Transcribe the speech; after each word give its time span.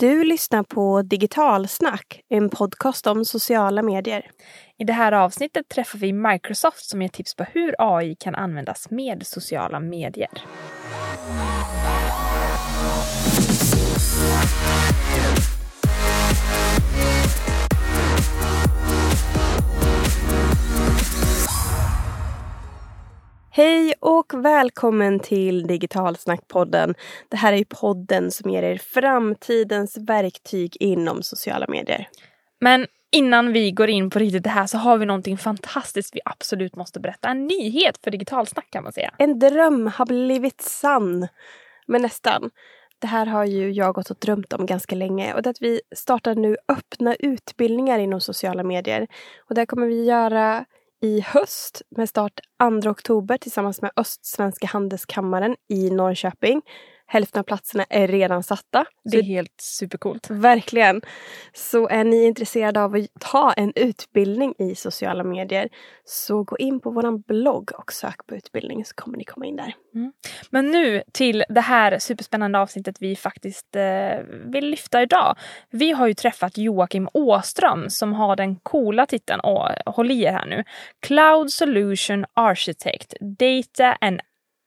Du 0.00 0.24
lyssnar 0.24 0.62
på 0.62 1.02
Digitalsnack, 1.02 2.22
en 2.28 2.50
podcast 2.50 3.06
om 3.06 3.24
sociala 3.24 3.82
medier. 3.82 4.30
I 4.78 4.84
det 4.84 4.92
här 4.92 5.12
avsnittet 5.12 5.68
träffar 5.68 5.98
vi 5.98 6.12
Microsoft 6.12 6.84
som 6.84 7.02
ger 7.02 7.08
tips 7.08 7.34
på 7.34 7.44
hur 7.44 7.74
AI 7.78 8.14
kan 8.14 8.34
användas 8.34 8.90
med 8.90 9.26
sociala 9.26 9.80
medier. 9.80 10.30
Hej 23.52 23.94
och 24.00 24.34
välkommen 24.34 25.20
till 25.20 25.66
Digitalsnackpodden. 25.66 26.94
Det 27.28 27.36
här 27.36 27.52
är 27.52 27.64
podden 27.64 28.30
som 28.30 28.50
ger 28.50 28.62
er 28.62 28.78
framtidens 28.78 29.96
verktyg 29.96 30.76
inom 30.80 31.22
sociala 31.22 31.66
medier. 31.68 32.08
Men 32.60 32.86
innan 33.10 33.52
vi 33.52 33.70
går 33.70 33.88
in 33.90 34.10
på 34.10 34.18
riktigt 34.18 34.44
det 34.44 34.50
här 34.50 34.66
så 34.66 34.78
har 34.78 34.98
vi 34.98 35.06
någonting 35.06 35.38
fantastiskt 35.38 36.16
vi 36.16 36.20
absolut 36.24 36.76
måste 36.76 37.00
berätta. 37.00 37.28
En 37.28 37.46
nyhet 37.46 37.98
för 38.04 38.10
Digitalsnack 38.10 38.70
kan 38.70 38.82
man 38.82 38.92
säga. 38.92 39.14
En 39.18 39.38
dröm 39.38 39.86
har 39.86 40.06
blivit 40.06 40.60
sann. 40.60 41.28
Men 41.86 42.02
nästan. 42.02 42.50
Det 42.98 43.06
här 43.06 43.26
har 43.26 43.44
ju 43.44 43.70
jag 43.70 43.94
gått 43.94 44.10
och 44.10 44.18
drömt 44.20 44.52
om 44.52 44.66
ganska 44.66 44.96
länge 44.96 45.34
och 45.34 45.42
det 45.42 45.48
är 45.48 45.50
att 45.50 45.62
vi 45.62 45.80
startar 45.96 46.34
nu 46.34 46.56
öppna 46.68 47.14
utbildningar 47.14 47.98
inom 47.98 48.20
sociala 48.20 48.62
medier. 48.62 49.06
Och 49.48 49.54
det 49.54 49.66
kommer 49.66 49.86
vi 49.86 50.04
göra 50.04 50.64
i 51.02 51.20
höst 51.20 51.82
med 51.96 52.08
start 52.08 52.40
2 52.82 52.90
oktober 52.90 53.38
tillsammans 53.38 53.82
med 53.82 53.90
Östsvenska 53.96 54.66
handelskammaren 54.66 55.56
i 55.68 55.90
Norrköping. 55.90 56.62
Hälften 57.12 57.40
av 57.40 57.44
platserna 57.44 57.84
är 57.90 58.08
redan 58.08 58.42
satta. 58.42 58.84
Det 59.04 59.18
är 59.18 59.22
helt 59.22 59.60
supercoolt. 59.60 60.30
Verkligen. 60.30 61.02
Så 61.52 61.88
är 61.88 62.04
ni 62.04 62.24
intresserade 62.24 62.82
av 62.82 62.94
att 62.94 63.20
ta 63.20 63.52
en 63.52 63.72
utbildning 63.76 64.54
i 64.58 64.74
sociala 64.74 65.24
medier 65.24 65.68
så 66.04 66.42
gå 66.42 66.58
in 66.58 66.80
på 66.80 66.90
vår 66.90 67.18
blogg 67.18 67.70
och 67.78 67.92
sök 67.92 68.26
på 68.26 68.34
utbildning 68.34 68.84
så 68.84 68.94
kommer 68.94 69.18
ni 69.18 69.24
komma 69.24 69.46
in 69.46 69.56
där. 69.56 69.74
Mm. 69.94 70.12
Men 70.50 70.70
nu 70.70 71.02
till 71.12 71.44
det 71.48 71.60
här 71.60 71.98
superspännande 71.98 72.58
avsnittet 72.58 72.96
vi 73.00 73.16
faktiskt 73.16 73.76
eh, 73.76 74.18
vill 74.44 74.70
lyfta 74.70 75.02
idag. 75.02 75.36
Vi 75.70 75.90
har 75.90 76.06
ju 76.06 76.14
träffat 76.14 76.58
Joakim 76.58 77.08
Åström 77.14 77.90
som 77.90 78.12
har 78.12 78.36
den 78.36 78.56
coola 78.56 79.06
titeln, 79.06 79.40
och 79.40 79.68
håll 79.86 80.10
i 80.10 80.22
er 80.22 80.32
här 80.32 80.46
nu, 80.46 80.64
Cloud 81.00 81.52
Solution 81.52 82.24
Architect, 82.34 83.14
Data 83.20 83.96
and 84.00 84.20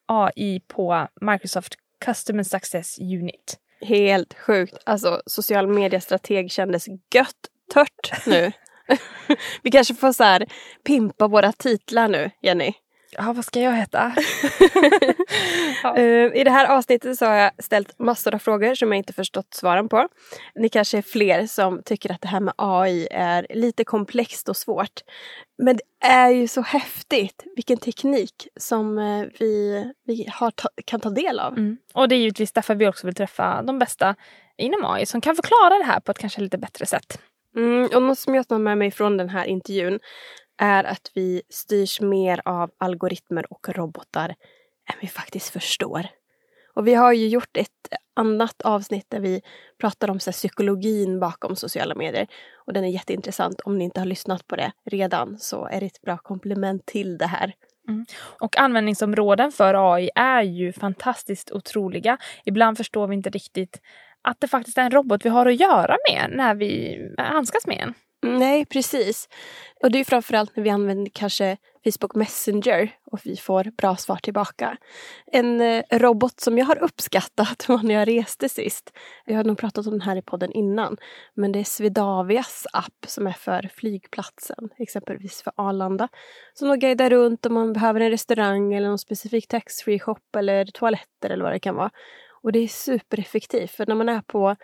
AI 0.08 0.59
på 0.68 1.08
Microsoft 1.22 1.75
Customer 2.06 2.44
Success 2.44 3.00
Unit. 3.00 3.58
Helt 3.82 4.34
sjukt. 4.34 4.78
Alltså 4.86 5.22
social 5.26 5.68
media-strateg 5.68 6.52
kändes 6.52 6.88
gött 6.88 7.50
tört 7.73 8.26
nu. 8.28 8.52
Vi 9.64 9.72
kanske 9.72 9.96
får 9.96 10.14
så 10.14 10.24
här 10.24 10.46
pimpa 10.84 11.28
våra 11.28 11.52
titlar 11.52 12.08
nu, 12.08 12.31
Jenny. 12.42 12.74
Ja, 13.17 13.33
vad 13.33 13.45
ska 13.45 13.59
jag 13.59 13.75
heta? 13.75 14.16
ja. 15.83 15.95
uh, 15.97 16.36
I 16.36 16.44
det 16.44 16.52
här 16.52 16.66
avsnittet 16.66 17.17
så 17.17 17.25
har 17.25 17.36
jag 17.36 17.52
ställt 17.59 18.00
massor 18.00 18.36
av 18.36 18.39
frågor 18.39 18.75
som 18.75 18.92
jag 18.92 18.97
inte 18.97 19.14
förstått 19.14 19.53
svaren 19.53 19.89
på. 19.89 20.08
Ni 20.56 20.69
kanske 20.69 20.97
är 20.97 21.02
fler 21.02 21.47
som 21.47 21.81
tycker 21.86 22.11
att 22.11 22.22
det 22.22 22.28
här 22.28 22.39
med 22.39 22.53
AI 22.58 23.08
är 23.11 23.47
lite 23.50 23.84
komplext 23.84 24.50
och 24.50 24.58
svårt. 24.58 25.02
Men 25.58 25.78
det 25.78 26.08
är 26.08 26.30
ju 26.30 26.47
så 26.47 26.61
häftigt 26.61 27.44
vilken 27.56 27.78
teknik 27.78 28.47
som 28.59 28.97
uh, 28.97 29.25
vi, 29.39 29.84
vi 30.06 30.30
har 30.31 30.52
ta 30.52 30.69
kan 30.86 31.00
ta 31.00 31.09
del 31.09 31.39
av. 31.39 31.53
Mm. 31.53 31.78
Och 31.94 32.08
det 32.08 32.16
är 32.16 32.19
givetvis 32.19 32.52
därför 32.52 32.75
vi 32.75 32.88
också 32.88 33.08
vill 33.08 33.16
träffa 33.16 33.61
de 33.61 33.80
bästa 33.80 34.16
inom 34.58 34.86
AI 34.86 35.06
som 35.06 35.22
kan 35.22 35.36
förklara 35.36 35.78
det 35.78 35.86
här 35.86 36.00
på 36.00 36.11
ett 36.11 36.17
kanske 36.17 36.41
lite 36.41 36.58
bättre 36.58 36.86
sätt. 36.86 37.19
Mm, 37.56 37.89
och 37.95 38.02
något 38.02 38.19
som 38.19 38.36
jag 38.36 38.47
tar 38.47 38.59
med 38.59 38.78
mig 38.78 38.91
från 38.91 39.17
den 39.17 39.30
här 39.30 39.45
intervjun 39.45 40.00
är 40.58 40.84
att 40.84 41.12
vi 41.14 41.42
styrs 41.50 42.02
mer 42.02 42.42
av 42.46 42.72
algoritmer 42.78 43.53
och 43.53 43.69
robotar 43.69 44.30
än 44.90 44.96
vi 45.02 45.08
faktiskt 45.08 45.50
förstår. 45.50 46.08
Och 46.75 46.88
vi 46.88 46.94
har 46.94 47.14
ju 47.14 47.28
gjort 47.28 47.58
ett 47.58 47.69
annat 48.16 48.62
avsnitt 48.62 49.06
där 49.09 49.19
vi 49.19 49.41
pratar 49.80 50.09
om 50.09 50.19
så 50.19 50.30
här, 50.30 50.34
psykologin 50.34 51.19
bakom 51.19 51.56
sociala 51.56 51.96
medier. 51.96 52.28
Och 52.66 52.74
den 52.74 52.84
är 52.84 52.90
jätteintressant. 52.90 53.62
Om 53.62 53.78
ni 53.78 53.84
inte 53.84 54.00
har 54.02 54.06
lyssnat 54.06 54.47
på 54.47 54.56
det 54.56 54.72
redan 54.86 55.40
så 55.40 55.66
är 55.66 55.80
det 55.80 55.86
ett 55.86 56.02
bra 56.02 56.18
komplement 56.18 56.85
till 56.85 57.18
det 57.18 57.25
här. 57.25 57.53
Mm. 57.88 58.06
Och 58.40 58.58
användningsområden 58.58 59.52
för 59.52 59.94
AI 59.96 60.09
är 60.16 60.41
ju 60.41 60.74
fantastiskt 60.74 61.52
otroliga. 61.52 62.18
Ibland 62.46 62.78
förstår 62.78 63.08
vi 63.08 63.16
inte 63.16 63.30
riktigt 63.30 63.81
att 64.22 64.41
det 64.41 64.47
faktiskt 64.47 64.78
är 64.78 64.81
en 64.81 64.91
robot 64.91 65.25
vi 65.25 65.30
har 65.30 65.46
att 65.46 65.59
göra 65.59 65.97
med 66.09 66.38
när 66.38 66.56
vi 66.56 66.97
handskas 67.18 67.68
med 67.68 67.78
en. 67.81 67.94
Nej, 68.23 68.66
precis. 68.66 69.29
Och 69.84 69.91
det 69.91 70.00
är 70.00 70.03
framförallt 70.03 70.56
när 70.56 70.63
vi 70.63 70.69
använder 70.69 71.11
kanske 71.13 71.57
Facebook 71.84 72.16
Messenger 72.16 72.91
och 73.06 73.19
vi 73.23 73.35
får 73.35 73.72
bra 73.78 73.95
svar 73.95 74.16
tillbaka. 74.16 74.78
En 75.31 75.61
eh, 75.61 75.84
robot 75.91 76.39
som 76.39 76.57
jag 76.57 76.66
har 76.66 76.84
uppskattat 76.84 77.66
var 77.69 77.84
när 77.84 77.95
jag 77.95 78.07
reste 78.07 78.50
sist. 78.50 78.94
Jag 79.25 79.35
har 79.35 79.44
nog 79.44 79.57
pratat 79.57 79.88
om 79.88 79.91
den 79.91 80.01
här 80.01 80.16
i 80.16 80.22
podden 80.22 80.51
innan. 80.51 80.97
Men 81.34 81.51
det 81.51 81.59
är 81.59 81.63
Swedavias 81.63 82.67
app 82.73 83.06
som 83.07 83.28
är 83.28 83.31
för 83.31 83.69
flygplatsen, 83.75 84.69
exempelvis 84.78 85.41
för 85.41 85.53
Arlanda. 85.55 86.07
Som 86.53 86.67
då 86.67 86.75
guidar 86.75 87.09
runt 87.09 87.45
om 87.45 87.53
man 87.53 87.73
behöver 87.73 88.00
en 88.00 88.11
restaurang 88.11 88.73
eller 88.73 88.88
någon 88.88 89.00
specifik 89.00 89.47
taxfree 89.47 90.00
shop 90.00 90.38
eller 90.38 90.66
toaletter 90.66 91.29
eller 91.29 91.44
vad 91.44 91.53
det 91.53 91.59
kan 91.59 91.75
vara. 91.75 91.91
Och 92.44 92.51
det 92.51 92.59
är 92.59 92.67
supereffektivt 92.67 93.72
för 93.72 93.85
när 93.85 93.95
man 93.95 94.09
är 94.09 94.22
på 94.22 94.55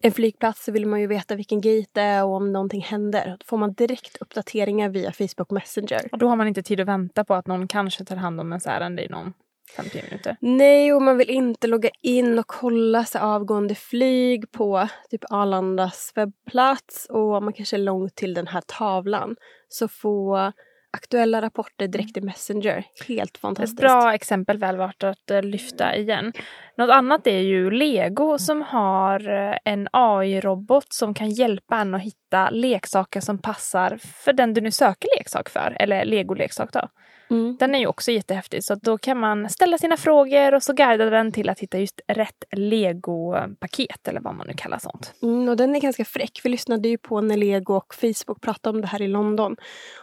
en 0.00 0.12
flygplats 0.12 0.64
så 0.64 0.72
vill 0.72 0.86
man 0.86 1.00
ju 1.00 1.06
veta 1.06 1.34
vilken 1.34 1.60
gate 1.60 1.90
det 1.92 2.00
är 2.00 2.24
och 2.24 2.34
om 2.34 2.52
någonting 2.52 2.80
händer. 2.80 3.36
Då 3.40 3.44
får 3.44 3.56
man 3.56 3.72
direkt 3.72 4.16
uppdateringar 4.16 4.88
via 4.88 5.12
Facebook 5.12 5.50
Messenger. 5.50 6.00
Och 6.12 6.18
då 6.18 6.28
har 6.28 6.36
man 6.36 6.48
inte 6.48 6.62
tid 6.62 6.80
att 6.80 6.88
vänta 6.88 7.24
på 7.24 7.34
att 7.34 7.46
någon 7.46 7.68
kanske 7.68 8.04
tar 8.04 8.16
hand 8.16 8.40
om 8.40 8.52
ens 8.52 8.66
ärende 8.66 9.04
i 9.04 9.08
någon 9.08 9.32
50 9.76 10.02
minuter. 10.02 10.36
Nej, 10.40 10.92
och 10.92 11.02
man 11.02 11.18
vill 11.18 11.30
inte 11.30 11.66
logga 11.66 11.90
in 12.02 12.38
och 12.38 12.46
kolla 12.46 13.04
så 13.04 13.18
avgående 13.18 13.74
flyg 13.74 14.52
på 14.52 14.88
typ 15.10 15.24
Arlandas 15.30 16.12
webbplats 16.14 17.06
och 17.10 17.42
man 17.42 17.52
kanske 17.52 17.76
är 17.76 17.80
långt 17.80 18.14
till 18.14 18.34
den 18.34 18.46
här 18.46 18.60
tavlan. 18.66 19.36
Så 19.68 19.88
få 19.88 20.52
aktuella 20.96 21.42
rapporter 21.42 21.88
direkt 21.88 22.16
i 22.16 22.20
Messenger. 22.20 22.84
Helt 23.08 23.38
fantastiskt. 23.38 23.78
Ett 23.78 23.80
bra 23.80 24.14
exempel 24.14 24.58
väl 24.58 24.76
värt 24.76 25.02
att 25.02 25.30
uh, 25.30 25.42
lyfta 25.42 25.96
igen. 25.96 26.32
Något 26.76 26.90
annat 26.90 27.26
är 27.26 27.40
ju 27.40 27.70
Lego 27.70 28.38
som 28.38 28.62
har 28.62 29.28
uh, 29.28 29.56
en 29.64 29.88
AI-robot 29.92 30.92
som 30.92 31.14
kan 31.14 31.30
hjälpa 31.30 31.76
en 31.76 31.94
att 31.94 32.02
hitta 32.02 32.50
leksaker 32.50 33.20
som 33.20 33.38
passar 33.38 33.98
för 34.24 34.32
den 34.32 34.54
du 34.54 34.60
nu 34.60 34.70
söker 34.70 35.08
leksak 35.18 35.48
för, 35.48 35.76
eller 35.80 36.04
Lego-leksak 36.04 36.72
då. 36.72 36.88
Mm. 37.30 37.56
Den 37.60 37.74
är 37.74 37.78
ju 37.78 37.86
också 37.86 38.12
jättehäftig 38.12 38.64
så 38.64 38.74
då 38.74 38.98
kan 38.98 39.18
man 39.18 39.50
ställa 39.50 39.78
sina 39.78 39.96
frågor 39.96 40.54
och 40.54 40.62
så 40.62 40.72
guidar 40.72 41.10
den 41.10 41.32
till 41.32 41.48
att 41.48 41.60
hitta 41.60 41.78
just 41.78 42.00
rätt 42.08 42.44
Lego-paket 42.50 44.08
eller 44.08 44.20
vad 44.20 44.34
man 44.34 44.46
nu 44.46 44.52
kallar 44.52 44.78
sånt. 44.78 45.14
Mm, 45.22 45.48
och 45.48 45.56
den 45.56 45.76
är 45.76 45.80
ganska 45.80 46.04
fräck. 46.04 46.40
Vi 46.44 46.48
lyssnade 46.48 46.88
ju 46.88 46.98
på 46.98 47.20
när 47.20 47.36
Lego 47.36 47.74
och 47.74 47.94
Facebook 47.94 48.40
pratade 48.40 48.76
om 48.76 48.80
det 48.80 48.86
här 48.86 49.02
i 49.02 49.08
London. 49.08 49.56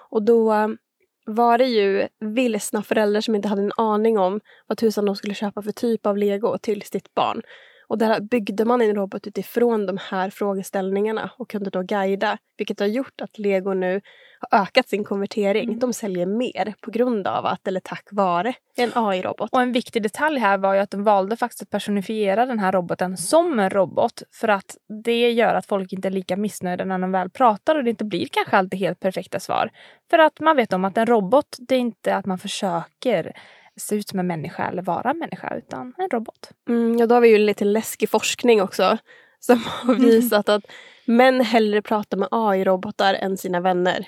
Och 0.10 0.24
då 0.24 0.54
var 1.26 1.58
det 1.58 1.66
ju 1.66 2.08
vilsna 2.20 2.84
föräldrar 2.84 3.22
som 3.22 3.36
inte 3.36 3.48
hade 3.48 3.62
en 3.62 3.72
aning 3.78 4.18
om 4.18 4.40
vad 4.68 4.78
tusan 4.78 5.06
de 5.06 5.16
skulle 5.16 5.34
köpa 5.34 5.62
för 5.62 5.72
typ 5.72 6.06
av 6.06 6.18
lego 6.18 6.58
till 6.58 6.82
sitt 6.82 7.14
barn. 7.14 7.42
Och 7.88 7.98
där 7.98 8.22
byggde 8.22 8.66
man 8.66 8.82
en 8.82 8.96
robot 8.96 9.28
utifrån 9.28 9.86
de 9.86 9.98
här 10.10 10.30
frågeställningarna 10.30 11.32
och 11.38 11.50
kunde 11.50 11.70
då 11.70 11.82
guida, 11.82 12.38
vilket 12.58 12.80
har 12.80 12.88
gjort 12.88 13.22
att 13.22 13.38
lego 13.38 13.74
nu 13.74 14.02
har 14.40 14.62
ökat 14.62 14.90
sin 14.90 15.04
konvertering. 15.04 15.64
Mm. 15.64 15.80
De 15.80 15.94
säljer 15.94 16.26
mer 16.26 16.74
på 16.82 16.92
grund 16.92 17.28
av 17.28 17.46
att, 17.46 17.68
eller 17.68 17.80
tack 17.80 18.08
vare, 18.12 18.54
en 18.76 18.92
AI-robot. 18.96 19.50
Och 19.52 19.62
en 19.62 19.72
viktig 19.72 20.04
detalj 20.04 20.40
här 20.40 20.58
var 20.58 20.74
ju 20.74 20.80
att 20.80 20.92
de 20.92 21.04
valde 21.04 21.38
faktiskt 21.38 21.62
att 21.62 21.70
personifiera 21.70 22.46
den 22.46 22.60
här 22.60 22.72
roboten 22.72 23.18
som 23.18 23.60
en 23.60 23.70
robot 23.70 24.24
för 24.32 24.48
att 24.48 24.78
det 25.04 25.32
gör 25.32 25.56
att 25.56 25.66
folk 25.66 25.94
inte 25.94 26.08
är 26.08 26.12
lika 26.12 26.38
missnöjda 26.38 26.86
när 26.86 27.00
de 27.00 27.12
väl 27.12 27.30
pratar 27.30 27.76
och 27.76 27.84
det 27.84 27.90
inte 27.90 28.06
blir 28.06 28.28
kanske 28.32 28.58
alltid 28.58 28.80
helt 28.80 29.00
perfekta 29.00 29.40
svar. 29.40 29.70
För 30.10 30.20
att 30.20 30.40
man 30.40 30.56
vet 30.56 30.74
om 30.74 30.86
att 30.86 30.98
en 30.98 31.06
robot, 31.06 31.58
det 31.60 31.76
är 31.76 31.80
inte 31.80 32.16
att 32.16 32.26
man 32.26 32.38
försöker 32.38 33.34
se 33.78 33.96
ut 33.96 34.08
som 34.08 34.20
en 34.20 34.28
människa 34.28 34.68
eller 34.68 34.82
vara 34.82 35.10
en 35.10 35.18
människa 35.18 35.56
utan 35.56 35.94
en 35.98 36.10
robot. 36.10 36.52
Mm, 36.70 36.98
ja, 36.98 37.06
då 37.06 37.16
har 37.16 37.22
vi 37.22 37.30
ju 37.30 37.38
lite 37.38 37.66
läskig 37.66 38.10
forskning 38.10 38.62
också 38.62 38.98
som 39.40 39.64
har 39.66 39.96
visat 39.96 40.50
att 40.50 40.64
män 41.06 41.42
hellre 41.42 41.82
pratar 41.82 42.18
med 42.18 42.28
AI-robotar 42.32 43.14
än 43.14 43.38
sina 43.38 43.60
vänner. 43.60 44.08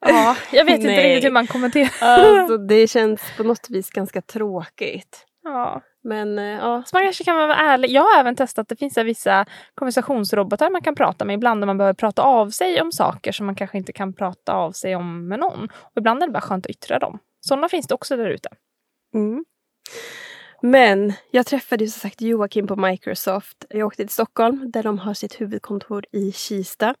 Ja, 0.00 0.36
jag 0.52 0.64
vet 0.64 0.74
inte 0.80 1.02
riktigt 1.02 1.24
hur 1.24 1.32
man 1.32 1.46
kommenterar. 1.46 1.90
Alltså, 2.00 2.56
det 2.56 2.90
känns 2.90 3.22
på 3.36 3.42
något 3.42 3.70
vis 3.70 3.90
ganska 3.90 4.20
tråkigt. 4.22 5.26
Ja. 5.44 5.82
Men 6.04 6.38
eh, 6.38 6.44
ja. 6.44 6.82
Så 6.86 6.96
man 6.96 7.02
kanske 7.02 7.24
kan 7.24 7.36
vara 7.36 7.56
ärlig. 7.56 7.90
Jag 7.90 8.02
har 8.02 8.20
även 8.20 8.36
testat 8.36 8.62
att 8.62 8.68
det 8.68 8.76
finns 8.76 8.98
vissa 8.98 9.46
konversationsrobotar 9.74 10.70
man 10.70 10.82
kan 10.82 10.94
prata 10.94 11.24
med 11.24 11.34
ibland 11.34 11.60
när 11.60 11.66
man 11.66 11.78
behöver 11.78 11.94
prata 11.94 12.22
av 12.22 12.50
sig 12.50 12.80
om 12.82 12.92
saker 12.92 13.32
som 13.32 13.46
man 13.46 13.54
kanske 13.54 13.78
inte 13.78 13.92
kan 13.92 14.12
prata 14.12 14.52
av 14.52 14.72
sig 14.72 14.96
om 14.96 15.28
med 15.28 15.38
någon. 15.38 15.64
Och 15.64 15.96
ibland 15.96 16.22
är 16.22 16.26
det 16.26 16.32
bara 16.32 16.40
skönt 16.40 16.66
att 16.66 16.70
yttra 16.70 16.98
dem. 16.98 17.18
Sådana 17.40 17.68
finns 17.68 17.86
det 17.86 17.94
också 17.94 18.16
där 18.16 18.30
ute. 18.30 18.48
Mm. 19.14 19.44
Men 20.62 21.12
jag 21.30 21.46
träffade 21.46 21.84
ju 21.84 21.90
som 21.90 22.00
sagt 22.00 22.20
Joakim 22.20 22.66
på 22.66 22.76
Microsoft. 22.76 23.64
Jag 23.68 23.86
åkte 23.86 24.02
till 24.02 24.12
Stockholm 24.12 24.70
där 24.70 24.82
de 24.82 24.98
har 24.98 25.14
sitt 25.14 25.40
huvudkontor 25.40 26.04
i 26.12 26.32
Kista 26.32 26.94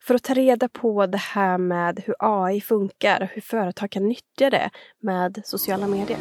för 0.00 0.14
att 0.14 0.22
ta 0.22 0.34
reda 0.34 0.68
på 0.68 1.06
det 1.06 1.18
här 1.18 1.58
med 1.58 2.02
hur 2.06 2.14
AI 2.18 2.60
funkar 2.60 3.22
och 3.22 3.28
hur 3.28 3.42
företag 3.42 3.90
kan 3.90 4.08
nyttja 4.08 4.50
det 4.50 4.70
med 5.02 5.40
sociala 5.44 5.86
medier. 5.86 6.18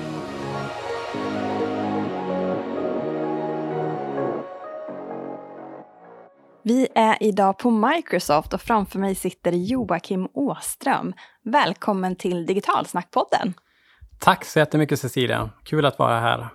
Vi 6.63 6.87
är 6.95 7.23
idag 7.23 7.57
på 7.57 7.71
Microsoft 7.71 8.53
och 8.53 8.61
framför 8.61 8.99
mig 8.99 9.15
sitter 9.15 9.51
Joakim 9.51 10.27
Åström. 10.33 11.13
Välkommen 11.43 12.15
till 12.15 12.45
Digitalsnackpodden. 12.45 13.53
Tack 14.19 14.45
så 14.45 14.59
jättemycket 14.59 14.99
Cecilia. 14.99 15.49
Kul 15.63 15.85
att 15.85 15.99
vara 15.99 16.19
här. 16.19 16.49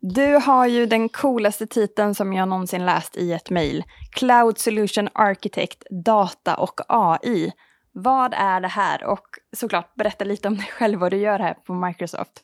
Du 0.00 0.34
har 0.34 0.66
ju 0.66 0.86
den 0.86 1.08
coolaste 1.08 1.66
titeln 1.66 2.14
som 2.14 2.32
jag 2.32 2.48
någonsin 2.48 2.86
läst 2.86 3.16
i 3.16 3.32
ett 3.32 3.50
mejl. 3.50 3.84
Cloud 4.10 4.58
Solution 4.58 5.08
Architect, 5.12 5.82
Data 6.04 6.54
och 6.54 6.80
AI. 6.88 7.52
Vad 7.92 8.34
är 8.34 8.60
det 8.60 8.68
här? 8.68 9.04
Och 9.04 9.26
såklart, 9.56 9.94
berätta 9.94 10.24
lite 10.24 10.48
om 10.48 10.56
dig 10.56 10.66
själv, 10.66 10.98
vad 10.98 11.10
du 11.10 11.16
gör 11.16 11.38
här 11.38 11.54
på 11.54 11.74
Microsoft. 11.74 12.42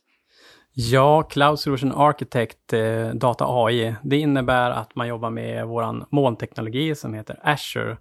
Ja, 0.73 1.23
Cloud 1.23 1.59
Solution 1.59 1.93
Architect, 1.93 2.73
eh, 2.73 3.09
Data 3.09 3.45
AI, 3.49 3.95
det 4.03 4.17
innebär 4.17 4.71
att 4.71 4.95
man 4.95 5.09
jobbar 5.09 5.31
med 5.31 5.67
vår 5.67 6.15
molnteknologi 6.15 6.95
som 6.95 7.15
heter 7.15 7.41
Azure. 7.43 7.97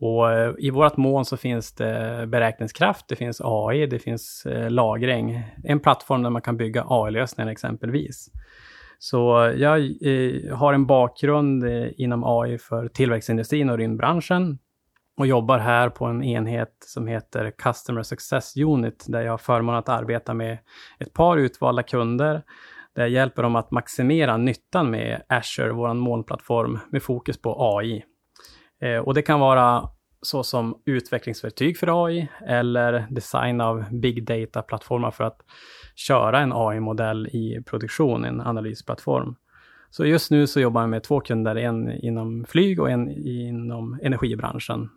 Och 0.00 0.32
eh, 0.32 0.54
I 0.58 0.70
vårt 0.70 0.96
moln 0.96 1.24
så 1.24 1.36
finns 1.36 1.72
det 1.72 2.24
beräkningskraft, 2.28 3.08
det 3.08 3.16
finns 3.16 3.40
AI, 3.44 3.86
det 3.86 3.98
finns 3.98 4.46
eh, 4.46 4.70
lagring. 4.70 5.42
En 5.64 5.80
plattform 5.80 6.22
där 6.22 6.30
man 6.30 6.42
kan 6.42 6.56
bygga 6.56 6.84
AI-lösningar 6.88 7.50
exempelvis. 7.50 8.30
Så 8.98 9.52
jag 9.56 9.78
eh, 9.80 10.56
har 10.56 10.72
en 10.72 10.86
bakgrund 10.86 11.64
inom 11.96 12.24
AI 12.24 12.58
för 12.58 12.88
tillväxtindustrin 12.88 13.70
och 13.70 13.78
rymdbranschen 13.78 14.58
och 15.16 15.26
jobbar 15.26 15.58
här 15.58 15.88
på 15.88 16.04
en 16.04 16.22
enhet 16.22 16.76
som 16.84 17.06
heter 17.06 17.50
Customer 17.50 18.02
Success 18.02 18.56
Unit, 18.56 19.04
där 19.08 19.22
jag 19.22 19.32
har 19.32 19.38
förmånen 19.38 19.78
att 19.78 19.88
arbeta 19.88 20.34
med 20.34 20.58
ett 20.98 21.12
par 21.12 21.36
utvalda 21.36 21.82
kunder, 21.82 22.42
där 22.94 23.02
jag 23.02 23.10
hjälper 23.10 23.42
dem 23.42 23.56
att 23.56 23.70
maximera 23.70 24.36
nyttan 24.36 24.90
med 24.90 25.22
Azure, 25.28 25.72
vår 25.72 25.94
molnplattform, 25.94 26.78
med 26.90 27.02
fokus 27.02 27.42
på 27.42 27.76
AI. 27.76 28.04
Eh, 28.82 28.98
och 28.98 29.14
det 29.14 29.22
kan 29.22 29.40
vara 29.40 29.88
så 30.22 30.42
som 30.42 30.82
utvecklingsverktyg 30.86 31.78
för 31.78 32.06
AI 32.06 32.28
eller 32.46 33.06
design 33.10 33.60
av 33.60 33.84
big 33.90 34.26
data-plattformar 34.26 35.10
för 35.10 35.24
att 35.24 35.40
köra 35.96 36.40
en 36.40 36.52
AI-modell 36.54 37.26
i 37.26 37.62
produktion, 37.66 38.24
en 38.24 38.40
analysplattform. 38.40 39.36
Så 39.90 40.04
just 40.04 40.30
nu 40.30 40.46
så 40.46 40.60
jobbar 40.60 40.80
jag 40.80 40.90
med 40.90 41.02
två 41.02 41.20
kunder, 41.20 41.56
en 41.56 41.90
inom 41.90 42.44
flyg 42.48 42.80
och 42.80 42.90
en 42.90 43.10
inom 43.26 44.00
energibranschen. 44.02 44.88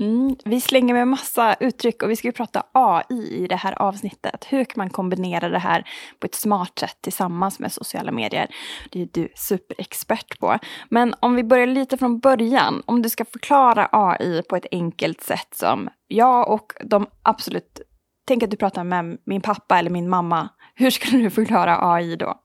Mm, 0.00 0.36
vi 0.44 0.60
slänger 0.60 0.94
med 0.94 1.08
massa 1.08 1.54
uttryck 1.60 2.02
och 2.02 2.10
vi 2.10 2.16
ska 2.16 2.28
ju 2.28 2.32
prata 2.32 2.62
AI 2.72 3.44
i 3.44 3.46
det 3.46 3.56
här 3.56 3.82
avsnittet. 3.82 4.46
Hur 4.48 4.64
kan 4.64 4.74
man 4.76 4.90
kombinera 4.90 5.48
det 5.48 5.58
här 5.58 5.84
på 6.18 6.26
ett 6.26 6.34
smart 6.34 6.78
sätt 6.78 6.96
tillsammans 7.00 7.58
med 7.58 7.72
sociala 7.72 8.12
medier? 8.12 8.48
Det 8.90 9.02
är 9.02 9.08
du 9.12 9.28
superexpert 9.34 10.38
på. 10.38 10.58
Men 10.88 11.14
om 11.20 11.34
vi 11.34 11.44
börjar 11.44 11.66
lite 11.66 11.96
från 11.96 12.18
början, 12.18 12.82
om 12.86 13.02
du 13.02 13.08
ska 13.08 13.24
förklara 13.24 13.88
AI 13.92 14.42
på 14.42 14.56
ett 14.56 14.66
enkelt 14.70 15.20
sätt 15.20 15.48
som 15.54 15.88
jag 16.08 16.50
och 16.50 16.72
de 16.84 17.06
absolut, 17.22 17.80
tänk 18.26 18.42
att 18.42 18.50
du 18.50 18.56
pratar 18.56 18.84
med 18.84 19.18
min 19.24 19.40
pappa 19.40 19.78
eller 19.78 19.90
min 19.90 20.08
mamma. 20.08 20.48
Hur 20.74 20.90
skulle 20.90 21.22
du 21.22 21.30
förklara 21.30 21.92
AI 21.92 22.16
då? 22.16 22.40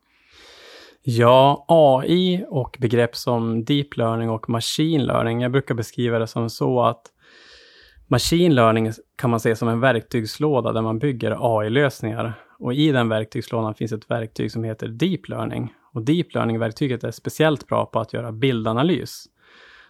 Ja, 1.01 1.65
AI 1.67 2.45
och 2.49 2.77
begrepp 2.79 3.15
som 3.15 3.65
deep 3.65 3.97
learning 3.97 4.29
och 4.29 4.49
machine 4.49 5.05
learning, 5.05 5.41
jag 5.41 5.51
brukar 5.51 5.75
beskriva 5.75 6.19
det 6.19 6.27
som 6.27 6.49
så 6.49 6.81
att 6.81 7.01
Machine 8.11 8.55
learning 8.55 8.91
kan 9.15 9.29
man 9.29 9.39
se 9.39 9.55
som 9.55 9.67
en 9.67 9.79
verktygslåda 9.79 10.71
där 10.71 10.81
man 10.81 10.99
bygger 10.99 11.37
AI-lösningar. 11.39 12.33
Och 12.59 12.73
i 12.73 12.91
den 12.91 13.09
verktygslådan 13.09 13.75
finns 13.75 13.91
ett 13.91 14.11
verktyg 14.11 14.51
som 14.51 14.63
heter 14.63 14.87
Deep 14.87 15.29
Learning. 15.29 15.73
Och 15.93 16.01
Deep 16.01 16.33
Learning-verktyget 16.33 17.03
är 17.03 17.11
speciellt 17.11 17.67
bra 17.67 17.85
på 17.85 17.99
att 17.99 18.13
göra 18.13 18.31
bildanalys. 18.31 19.25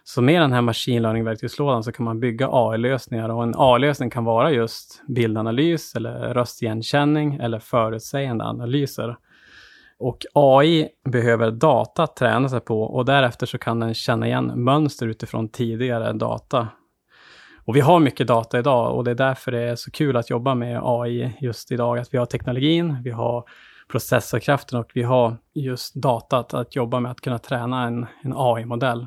Så 0.04 0.22
med 0.22 0.42
den 0.42 0.52
här 0.52 0.60
Machine 0.60 1.02
Learning-verktygslådan 1.02 1.84
så 1.84 1.92
kan 1.92 2.04
man 2.04 2.20
bygga 2.20 2.48
AI-lösningar 2.52 3.28
och 3.28 3.42
en 3.42 3.54
AI-lösning 3.56 4.10
kan 4.10 4.24
vara 4.24 4.50
just 4.50 5.02
bildanalys 5.08 5.94
eller 5.94 6.34
röstigenkänning 6.34 7.34
eller 7.34 7.58
förutsägande 7.58 8.44
analyser. 8.44 9.16
Och 9.98 10.26
AI 10.34 10.88
behöver 11.04 11.50
data 11.50 12.02
att 12.02 12.16
träna 12.16 12.48
sig 12.48 12.60
på 12.60 12.82
och 12.82 13.04
därefter 13.04 13.46
så 13.46 13.58
kan 13.58 13.80
den 13.80 13.94
känna 13.94 14.26
igen 14.26 14.52
mönster 14.56 15.06
utifrån 15.06 15.48
tidigare 15.48 16.12
data 16.12 16.68
och 17.70 17.76
vi 17.76 17.80
har 17.80 18.00
mycket 18.00 18.26
data 18.26 18.58
idag 18.58 18.96
och 18.96 19.04
det 19.04 19.10
är 19.10 19.14
därför 19.14 19.52
det 19.52 19.60
är 19.60 19.76
så 19.76 19.90
kul 19.90 20.16
att 20.16 20.30
jobba 20.30 20.54
med 20.54 20.80
AI 20.84 21.32
just 21.40 21.72
idag. 21.72 21.98
Att 21.98 22.14
vi 22.14 22.18
har 22.18 22.26
teknologin, 22.26 23.02
vi 23.04 23.10
har 23.10 23.44
processorkraften 23.88 24.78
och 24.78 24.90
vi 24.94 25.02
har 25.02 25.36
just 25.54 25.94
datat 25.94 26.54
att 26.54 26.76
jobba 26.76 27.00
med 27.00 27.12
att 27.12 27.20
kunna 27.20 27.38
träna 27.38 27.86
en, 27.86 28.06
en 28.22 28.32
AI-modell. 28.36 29.06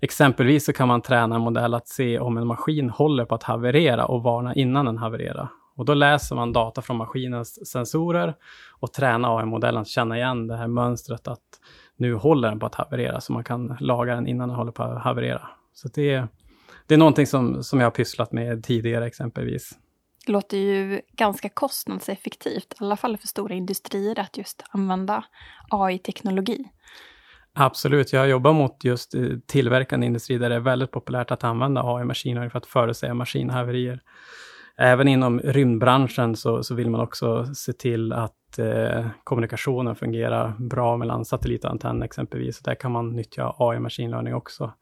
Exempelvis 0.00 0.64
så 0.64 0.72
kan 0.72 0.88
man 0.88 1.02
träna 1.02 1.34
en 1.34 1.40
modell 1.40 1.74
att 1.74 1.88
se 1.88 2.18
om 2.18 2.36
en 2.36 2.46
maskin 2.46 2.90
håller 2.90 3.24
på 3.24 3.34
att 3.34 3.42
haverera 3.42 4.06
och 4.06 4.22
varna 4.22 4.54
innan 4.54 4.86
den 4.86 4.98
havererar. 4.98 5.48
Och 5.76 5.84
då 5.84 5.94
läser 5.94 6.36
man 6.36 6.52
data 6.52 6.82
från 6.82 6.96
maskinens 6.96 7.70
sensorer 7.70 8.34
och 8.80 8.92
tränar 8.92 9.38
AI-modellen 9.38 9.82
att 9.82 9.88
känna 9.88 10.16
igen 10.16 10.46
det 10.46 10.56
här 10.56 10.68
mönstret 10.68 11.28
att 11.28 11.60
nu 11.96 12.14
håller 12.14 12.48
den 12.48 12.60
på 12.60 12.66
att 12.66 12.74
haverera, 12.74 13.20
så 13.20 13.32
man 13.32 13.44
kan 13.44 13.76
laga 13.80 14.14
den 14.14 14.26
innan 14.26 14.48
den 14.48 14.56
håller 14.56 14.72
på 14.72 14.82
att 14.82 15.02
haverera. 15.02 15.48
Så 15.74 15.88
det 15.94 16.14
är 16.14 16.28
det 16.90 16.94
är 16.94 16.98
någonting 16.98 17.26
som, 17.26 17.62
som 17.62 17.80
jag 17.80 17.86
har 17.86 17.90
pysslat 17.90 18.32
med 18.32 18.64
tidigare 18.64 19.06
exempelvis. 19.06 19.78
Det 20.26 20.32
låter 20.32 20.56
ju 20.56 21.00
ganska 21.12 21.48
kostnadseffektivt, 21.48 22.72
i 22.72 22.76
alla 22.78 22.96
fall 22.96 23.16
för 23.16 23.26
stora 23.26 23.54
industrier, 23.54 24.20
att 24.20 24.38
just 24.38 24.62
använda 24.70 25.24
AI-teknologi. 25.68 26.64
Absolut, 27.52 28.12
jag 28.12 28.28
jobbar 28.28 28.52
mot 28.52 28.84
just 28.84 29.14
eh, 29.14 29.22
tillverkande 29.46 30.06
industri 30.06 30.38
där 30.38 30.48
det 30.48 30.54
är 30.54 30.60
väldigt 30.60 30.90
populärt 30.90 31.30
att 31.30 31.44
använda 31.44 31.82
AI-maskiner 31.84 32.48
för 32.48 32.58
att 32.58 32.66
förutsäga 32.66 33.14
maskinhaverier. 33.14 34.00
Även 34.76 35.08
inom 35.08 35.40
rymdbranschen 35.40 36.36
så, 36.36 36.62
så 36.62 36.74
vill 36.74 36.90
man 36.90 37.00
också 37.00 37.54
se 37.54 37.72
till 37.72 38.12
att 38.12 38.58
eh, 38.58 39.06
kommunikationen 39.24 39.96
fungerar 39.96 40.54
bra 40.58 40.96
mellan 40.96 41.24
satellit 41.24 41.64
och 41.64 41.70
antenn 41.70 42.02
exempelvis. 42.02 42.58
Där 42.60 42.74
kan 42.74 42.92
man 42.92 43.10
nyttja 43.16 43.54
AI-maskinlärning 43.58 44.34
också. 44.34 44.72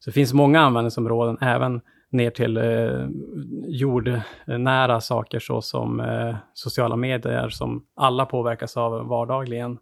Så 0.00 0.10
det 0.10 0.14
finns 0.14 0.32
många 0.32 0.60
användningsområden, 0.60 1.38
även 1.40 1.80
ner 2.10 2.30
till 2.30 2.56
eh, 2.56 3.08
jordnära 3.68 5.00
saker 5.00 5.38
såsom 5.38 6.00
eh, 6.00 6.36
sociala 6.54 6.96
medier 6.96 7.48
som 7.48 7.86
alla 7.96 8.26
påverkas 8.26 8.76
av 8.76 9.06
vardagligen. 9.06 9.78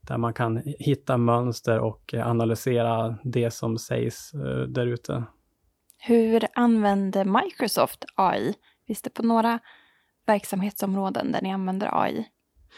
Där 0.00 0.18
man 0.18 0.34
kan 0.34 0.62
hitta 0.64 1.16
mönster 1.16 1.78
och 1.78 2.14
eh, 2.14 2.28
analysera 2.30 3.18
det 3.24 3.50
som 3.50 3.78
sägs 3.78 4.34
eh, 4.34 4.60
där 4.60 4.86
ute. 4.86 5.24
Hur 5.98 6.46
använder 6.54 7.24
Microsoft 7.24 8.04
AI? 8.14 8.54
Finns 8.86 9.02
det 9.02 9.10
på 9.10 9.22
några 9.22 9.58
verksamhetsområden 10.26 11.32
där 11.32 11.42
ni 11.42 11.52
använder 11.52 12.02
AI 12.02 12.26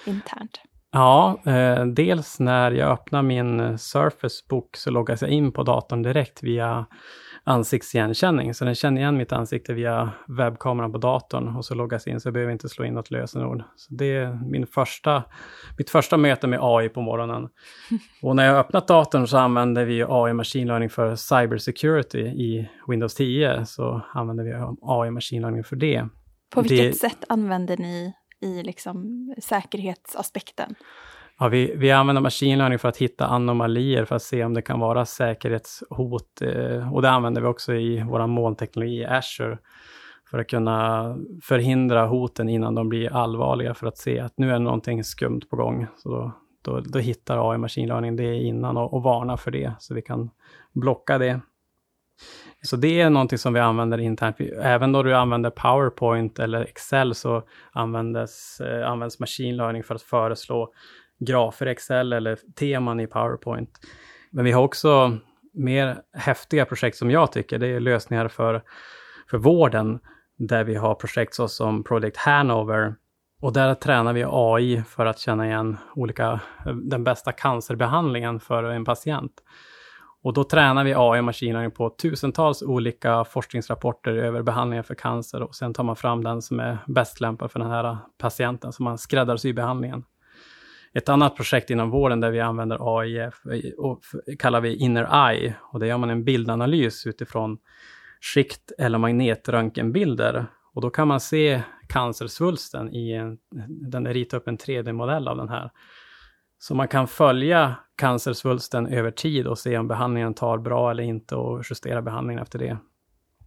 internt? 0.07 0.61
Ja, 0.93 1.41
eh, 1.47 1.87
dels 1.87 2.41
när 2.41 2.71
jag 2.71 2.91
öppnar 2.91 3.23
min 3.23 3.79
Surface 3.79 4.45
Book 4.49 4.77
så 4.77 4.91
loggas 4.91 5.23
jag 5.23 5.31
in 5.31 5.53
på 5.53 5.63
datorn 5.63 6.03
direkt 6.03 6.43
via 6.43 6.87
ansiktsigenkänning. 7.45 8.55
Så 8.55 8.65
den 8.65 8.75
känner 8.75 9.01
igen 9.01 9.17
mitt 9.17 9.33
ansikte 9.33 9.75
via 9.75 10.11
webbkameran 10.29 10.93
på 10.93 10.99
datorn 10.99 11.57
och 11.57 11.65
så 11.65 11.75
loggas 11.75 12.07
in 12.07 12.21
så 12.21 12.27
jag 12.27 12.35
behöver 12.35 12.53
inte 12.53 12.69
slå 12.69 12.85
in 12.85 12.95
något 12.95 13.11
lösenord. 13.11 13.63
Så 13.77 13.95
det 13.95 14.17
är 14.17 14.51
min 14.51 14.67
första, 14.67 15.23
mitt 15.79 15.91
första 15.91 16.17
möte 16.17 16.47
med 16.47 16.59
AI 16.63 16.89
på 16.89 17.01
morgonen. 17.01 17.49
Och 18.23 18.37
när 18.37 18.47
jag 18.47 18.59
öppnat 18.59 18.89
datorn 18.89 19.27
så 19.27 19.39
använder 19.39 19.85
vi 19.85 20.05
AI 20.09 20.33
Machine 20.33 20.67
Learning 20.67 20.91
för 20.91 21.17
Cyber 21.17 21.59
Security 21.59 22.21
i 22.21 22.71
Windows 22.89 23.15
10. 23.15 23.67
Så 23.67 24.03
använder 24.15 24.45
vi 24.45 24.77
AI 24.83 25.11
Machine 25.11 25.41
Learning 25.43 25.65
för 25.65 25.77
det. 25.77 26.09
På 26.55 26.63
vilket 26.63 26.93
det, 26.93 26.99
sätt 26.99 27.25
använder 27.29 27.77
ni 27.77 28.13
i 28.41 28.63
liksom 28.63 29.29
säkerhetsaspekten? 29.39 30.75
Ja, 31.39 31.49
vi, 31.49 31.75
vi 31.77 31.91
använder 31.91 32.23
machine 32.23 32.59
learning 32.59 32.79
för 32.79 32.89
att 32.89 32.97
hitta 32.97 33.27
anomalier 33.27 34.05
för 34.05 34.17
att 34.17 34.23
se 34.23 34.45
om 34.45 34.55
det 34.55 34.63
kan 34.63 34.81
vara 34.81 35.07
säkerhetshot. 35.07 36.43
Eh, 36.43 36.95
och 36.95 37.03
det 37.03 37.11
använder 37.11 37.41
vi 37.41 37.47
också 37.47 37.75
i 37.75 38.03
vår 38.03 38.27
molnteknologi 38.27 39.05
Azure 39.05 39.59
för 40.31 40.39
att 40.39 40.49
kunna 40.49 41.05
förhindra 41.43 42.07
hoten 42.07 42.49
innan 42.49 42.75
de 42.75 42.89
blir 42.89 43.13
allvarliga 43.13 43.75
för 43.75 43.87
att 43.87 43.99
se 43.99 44.21
att 44.21 44.39
nu 44.39 44.51
är 44.51 44.59
någonting 44.59 45.05
skumt 45.05 45.41
på 45.51 45.57
gång. 45.57 45.87
Så 45.97 46.09
då, 46.09 46.33
då, 46.63 46.81
då 46.81 46.99
hittar 46.99 47.53
AI 47.53 47.59
machine 47.59 47.89
learning 47.89 48.17
det 48.17 48.35
innan 48.35 48.77
och, 48.77 48.95
och 48.95 49.03
varnar 49.03 49.37
för 49.37 49.51
det 49.51 49.73
så 49.79 49.95
vi 49.95 50.03
kan 50.03 50.31
blocka 50.73 51.19
det. 51.19 51.41
Så 52.63 52.77
det 52.77 53.01
är 53.01 53.11
någonting 53.11 53.39
som 53.39 53.53
vi 53.53 53.61
använder 53.61 53.99
internt. 53.99 54.37
Även 54.63 54.93
då 54.93 55.03
du 55.03 55.15
använder 55.15 55.51
PowerPoint 55.51 56.39
eller 56.39 56.61
Excel 56.61 57.15
så 57.15 57.43
användes, 57.73 58.61
eh, 58.61 58.91
används 58.91 59.19
machine 59.19 59.57
learning 59.57 59.83
för 59.83 59.95
att 59.95 60.03
föreslå 60.03 60.73
grafer 61.21 61.67
i 61.67 61.71
Excel 61.71 62.13
eller 62.13 62.39
teman 62.59 63.01
i 63.01 63.07
PowerPoint. 63.07 63.71
Men 64.31 64.45
vi 64.45 64.53
har 64.53 64.63
också 64.63 65.19
mer 65.53 65.97
häftiga 66.13 66.65
projekt 66.65 66.97
som 66.97 67.11
jag 67.11 67.33
tycker, 67.33 67.59
det 67.59 67.67
är 67.67 67.81
lösningar 67.81 68.29
för, 68.29 68.63
för 69.31 69.39
vården, 69.39 70.01
där 70.39 70.65
vi 70.65 70.75
har 70.75 70.95
projekt 70.95 71.35
såsom 71.35 71.85
Project 71.85 72.17
Hanover. 72.17 72.95
Och 73.41 73.53
där 73.53 73.75
tränar 73.75 74.13
vi 74.13 74.25
AI 74.29 74.83
för 74.89 75.07
att 75.07 75.19
känna 75.19 75.47
igen 75.47 75.77
olika, 75.95 76.41
eh, 76.67 76.75
den 76.75 77.05
bästa 77.05 77.33
cancerbehandlingen 77.33 78.41
för 78.41 78.65
en 78.65 78.85
patient. 78.85 79.33
Och 80.23 80.35
då 80.35 80.45
tränar 80.45 80.85
vi 80.85 80.95
AI 80.97 81.67
och 81.67 81.75
på 81.75 81.91
tusentals 81.91 82.63
olika 82.63 83.25
forskningsrapporter 83.25 84.13
över 84.13 84.43
behandlingar 84.43 84.83
för 84.83 84.95
cancer 84.95 85.43
och 85.43 85.55
sen 85.55 85.75
tar 85.75 85.85
man 85.85 85.97
fram 85.97 86.25
den 86.25 86.43
som 86.43 86.61
är 86.61 86.79
bäst 86.87 87.21
lämpad 87.21 87.51
för 87.51 87.59
den 87.59 87.71
här 87.71 87.99
patienten, 88.19 88.73
så 88.73 88.83
man 88.83 88.99
skräddarsyr 88.99 89.53
behandlingen. 89.53 90.05
Ett 90.93 91.09
annat 91.09 91.37
projekt 91.37 91.71
inom 91.71 91.91
vården 91.91 92.21
där 92.21 92.31
vi 92.31 92.41
använder 92.41 92.99
AI 92.99 93.31
och 93.79 94.01
kallar 94.39 94.61
vi 94.61 94.77
Inner 94.77 95.31
Eye 95.31 95.55
och 95.61 95.81
där 95.81 95.87
gör 95.87 95.99
man 95.99 96.11
en 96.11 96.25
bildanalys 96.25 97.07
utifrån 97.07 97.59
skikt 98.21 98.73
eller 98.79 98.99
magnetröntgenbilder 98.99 100.47
och 100.75 100.83
då 100.83 100.91
kan 100.91 101.09
man 101.09 101.21
se 101.21 101.63
cancersvulsten 101.89 102.95
i 102.95 103.13
en, 103.13 103.39
den 103.91 104.07
ritar 104.07 104.37
upp 104.37 104.49
en 104.49 104.59
3D-modell 104.59 105.29
av 105.29 105.37
den 105.37 105.49
här. 105.49 105.71
Så 106.63 106.75
man 106.75 106.89
kan 106.89 107.09
följa 107.09 107.75
cancersvulsten 107.97 108.87
över 108.87 109.11
tid 109.11 109.47
och 109.47 109.59
se 109.59 109.79
om 109.79 109.89
behandlingen 109.89 110.35
tar 110.35 110.59
bra 110.59 110.91
eller 110.91 111.03
inte 111.03 111.37
och 111.37 111.63
justera 111.71 112.03
behandlingen 112.03 112.43
efter 112.43 112.59
det. 112.59 112.79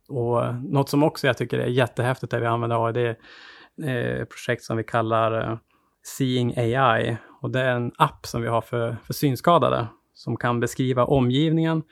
Och 0.07 0.55
något 0.55 0.89
som 0.89 1.03
också 1.03 1.27
jag 1.27 1.37
tycker 1.37 1.59
är 1.59 1.67
jättehäftigt 1.67 2.31
där 2.31 2.39
vi 2.39 2.45
använder 2.45 2.85
AI, 2.85 2.93
det 2.93 3.17
är 3.89 4.21
ett 4.21 4.29
projekt 4.29 4.63
som 4.63 4.77
vi 4.77 4.83
kallar 4.83 5.51
eh, 5.51 5.57
Seeing 6.03 6.53
AI. 6.57 7.17
Och 7.41 7.51
det 7.51 7.61
är 7.61 7.75
en 7.75 7.91
app 7.97 8.25
som 8.25 8.41
vi 8.41 8.47
har 8.47 8.61
för, 8.61 8.97
för 9.03 9.13
synskadade 9.13 9.87
som 10.13 10.37
kan 10.37 10.59
beskriva 10.59 11.05
omgivningen, 11.05 11.83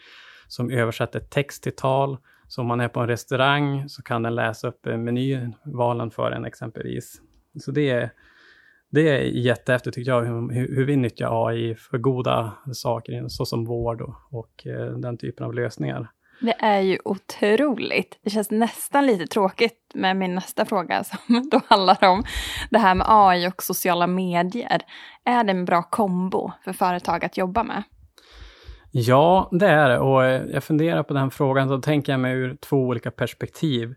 som 0.48 0.72
översätter 0.72 1.20
text 1.20 1.64
till 1.64 1.76
tal. 1.76 2.18
Så 2.48 2.62
om 2.62 2.68
man 2.68 2.80
är 2.80 2.88
på 2.88 3.00
en 3.00 3.08
restaurang 3.08 3.90
så 3.90 4.02
kan 4.04 4.24
den 4.24 4.36
läsa 4.36 4.68
upp 4.68 4.88
eh, 4.88 4.98
menyvalen 4.98 6.12
för 6.12 6.32
en 6.32 6.46
exempelvis. 6.46 7.22
Så 7.60 7.72
det 7.72 7.90
är, 7.90 8.12
det 8.92 9.10
är 9.10 9.22
jättehäftigt 9.22 9.96
tycker 9.96 10.12
jag, 10.12 10.22
hur, 10.22 10.76
hur 10.76 10.86
vi 10.86 10.96
nyttjar 10.96 11.48
AI 11.48 11.76
för 11.76 11.98
goda 11.98 12.54
saker, 12.74 13.26
såsom 13.28 13.66
vård 13.66 14.02
och, 14.02 14.16
och 14.32 14.68
eh, 14.68 14.94
den 14.98 15.18
typen 15.18 15.46
av 15.46 15.54
lösningar. 15.54 16.12
Det 16.42 16.56
är 16.60 16.80
ju 16.80 16.98
otroligt. 17.06 18.20
Det 18.24 18.30
känns 18.30 18.52
nästan 18.52 19.06
lite 19.06 19.28
tråkigt 19.28 19.92
med 19.94 20.18
min 20.18 20.36
nästa 20.36 20.66
fråga 20.66 21.04
som 21.28 21.50
då 21.50 21.62
handlar 21.68 22.08
om 22.10 22.24
det 22.70 22.80
här 22.80 22.96
med 22.96 23.06
AI 23.10 23.48
och 23.48 23.64
sociala 23.64 24.08
medier. 24.08 24.82
Är 25.26 25.44
det 25.44 25.52
en 25.52 25.66
bra 25.66 25.84
kombo 25.84 26.52
för 26.64 26.74
företag 26.74 27.26
att 27.26 27.38
jobba 27.38 27.64
med? 27.64 27.84
Ja, 28.92 29.50
det 29.52 29.68
är 29.68 29.90
det. 29.90 30.00
Och 30.00 30.24
jag 30.54 30.64
funderar 30.64 31.04
på 31.04 31.14
den 31.14 31.32
frågan, 31.32 31.70
så 31.70 31.78
tänker 31.78 32.14
jag 32.14 32.20
mig 32.20 32.34
ur 32.34 32.56
två 32.56 32.78
olika 32.78 33.12
perspektiv. 33.12 33.96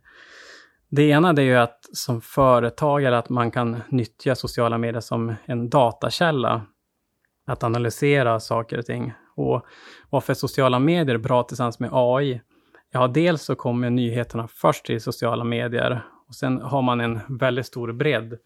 Det 0.96 1.02
ena 1.02 1.32
det 1.32 1.42
är 1.42 1.46
ju 1.46 1.56
att 1.56 1.88
som 1.92 2.20
företagare 2.20 3.18
att 3.18 3.28
man 3.28 3.50
kan 3.50 3.82
nyttja 3.88 4.34
sociala 4.34 4.78
medier 4.78 5.00
som 5.00 5.34
en 5.44 5.70
datakälla. 5.70 6.62
Att 7.46 7.64
analysera 7.64 8.40
saker 8.40 8.78
och 8.78 8.86
ting. 8.86 9.12
Och 9.36 9.66
varför 10.10 10.34
sociala 10.34 10.78
medier 10.78 11.14
är 11.14 11.18
bra 11.18 11.42
tillsammans 11.42 11.80
med 11.80 11.90
AI? 11.92 12.40
Ja, 12.92 13.06
dels 13.06 13.42
så 13.42 13.54
kommer 13.54 13.90
nyheterna 13.90 14.48
först 14.48 14.84
till 14.84 15.00
sociala 15.00 15.44
medier 15.44 16.04
och 16.28 16.34
sen 16.34 16.60
har 16.60 16.82
man 16.82 17.00
en 17.00 17.20
väldigt 17.28 17.66
stor 17.66 17.92
bredd. 17.92 18.38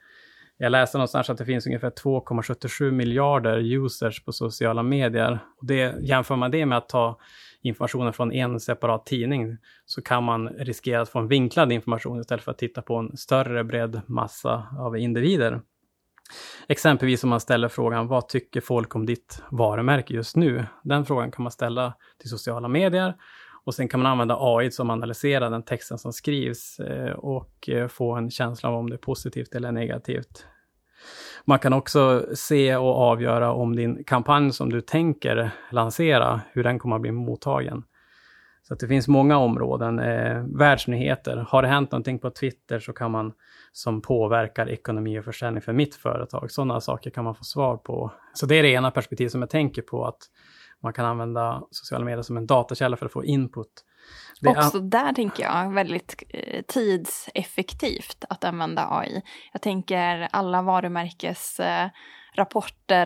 Jag 0.58 0.72
läste 0.72 0.98
någonstans 0.98 1.30
att 1.30 1.38
det 1.38 1.44
finns 1.44 1.66
ungefär 1.66 1.90
2,77 1.90 2.90
miljarder 2.90 3.58
users 3.58 4.24
på 4.24 4.32
sociala 4.32 4.82
medier. 4.82 5.38
Och 5.60 5.66
det, 5.66 5.94
jämför 6.00 6.36
man 6.36 6.50
det 6.50 6.66
med 6.66 6.78
att 6.78 6.88
ta 6.88 7.18
informationen 7.62 8.12
från 8.12 8.32
en 8.32 8.60
separat 8.60 9.06
tidning 9.06 9.56
så 9.86 10.02
kan 10.02 10.24
man 10.24 10.48
riskera 10.48 11.00
att 11.00 11.08
få 11.08 11.18
en 11.18 11.28
vinklad 11.28 11.72
information 11.72 12.20
istället 12.20 12.44
för 12.44 12.50
att 12.50 12.58
titta 12.58 12.82
på 12.82 12.96
en 12.96 13.16
större 13.16 13.64
bredd 13.64 14.00
massa 14.06 14.66
av 14.78 14.98
individer. 14.98 15.60
Exempelvis 16.68 17.24
om 17.24 17.30
man 17.30 17.40
ställer 17.40 17.68
frågan, 17.68 18.08
vad 18.08 18.28
tycker 18.28 18.60
folk 18.60 18.94
om 18.94 19.06
ditt 19.06 19.42
varumärke 19.50 20.14
just 20.14 20.36
nu? 20.36 20.66
Den 20.84 21.04
frågan 21.04 21.30
kan 21.30 21.42
man 21.42 21.52
ställa 21.52 21.94
till 22.18 22.30
sociala 22.30 22.68
medier 22.68 23.14
och 23.64 23.74
sen 23.74 23.88
kan 23.88 24.00
man 24.00 24.12
använda 24.12 24.36
AI 24.38 24.70
som 24.70 24.90
analyserar 24.90 25.50
den 25.50 25.62
texten 25.62 25.98
som 25.98 26.12
skrivs 26.12 26.80
eh, 26.80 27.12
och 27.12 27.68
eh, 27.68 27.88
få 27.88 28.14
en 28.14 28.30
känsla 28.30 28.68
av 28.68 28.74
om 28.74 28.90
det 28.90 28.96
är 28.96 28.98
positivt 28.98 29.54
eller 29.54 29.72
negativt. 29.72 30.46
Man 31.48 31.58
kan 31.58 31.72
också 31.72 32.26
se 32.34 32.76
och 32.76 32.96
avgöra 32.96 33.52
om 33.52 33.76
din 33.76 34.04
kampanj 34.04 34.52
som 34.52 34.70
du 34.70 34.80
tänker 34.80 35.50
lansera, 35.70 36.40
hur 36.52 36.64
den 36.64 36.78
kommer 36.78 36.96
att 36.96 37.02
bli 37.02 37.12
mottagen. 37.12 37.84
Så 38.62 38.74
att 38.74 38.80
det 38.80 38.88
finns 38.88 39.08
många 39.08 39.38
områden. 39.38 39.98
Eh, 39.98 40.44
världsnyheter. 40.54 41.36
Har 41.36 41.62
det 41.62 41.68
hänt 41.68 41.92
någonting 41.92 42.18
på 42.18 42.30
Twitter 42.30 42.78
så 42.78 42.92
kan 42.92 43.10
man 43.10 43.32
som 43.72 44.00
påverkar 44.00 44.68
ekonomi 44.68 45.18
och 45.20 45.24
försäljning 45.24 45.62
för 45.62 45.72
mitt 45.72 45.94
företag. 45.94 46.50
Sådana 46.50 46.80
saker 46.80 47.10
kan 47.10 47.24
man 47.24 47.34
få 47.34 47.44
svar 47.44 47.76
på. 47.76 48.12
Så 48.34 48.46
det 48.46 48.54
är 48.54 48.62
det 48.62 48.70
ena 48.70 48.90
perspektivet 48.90 49.32
som 49.32 49.40
jag 49.40 49.50
tänker 49.50 49.82
på, 49.82 50.06
att 50.06 50.22
man 50.82 50.92
kan 50.92 51.06
använda 51.06 51.62
sociala 51.70 52.04
medier 52.04 52.22
som 52.22 52.36
en 52.36 52.46
datakälla 52.46 52.96
för 52.96 53.06
att 53.06 53.12
få 53.12 53.24
input. 53.24 53.84
Också 54.46 54.80
där 54.80 55.12
tänker 55.12 55.42
jag 55.42 55.72
väldigt 55.72 56.22
eh, 56.28 56.62
tidseffektivt 56.62 58.24
att 58.28 58.44
använda 58.44 58.88
AI. 58.90 59.22
Jag 59.52 59.62
tänker 59.62 60.28
alla 60.30 60.62
varumärkes 60.62 61.60
eh, 61.60 61.88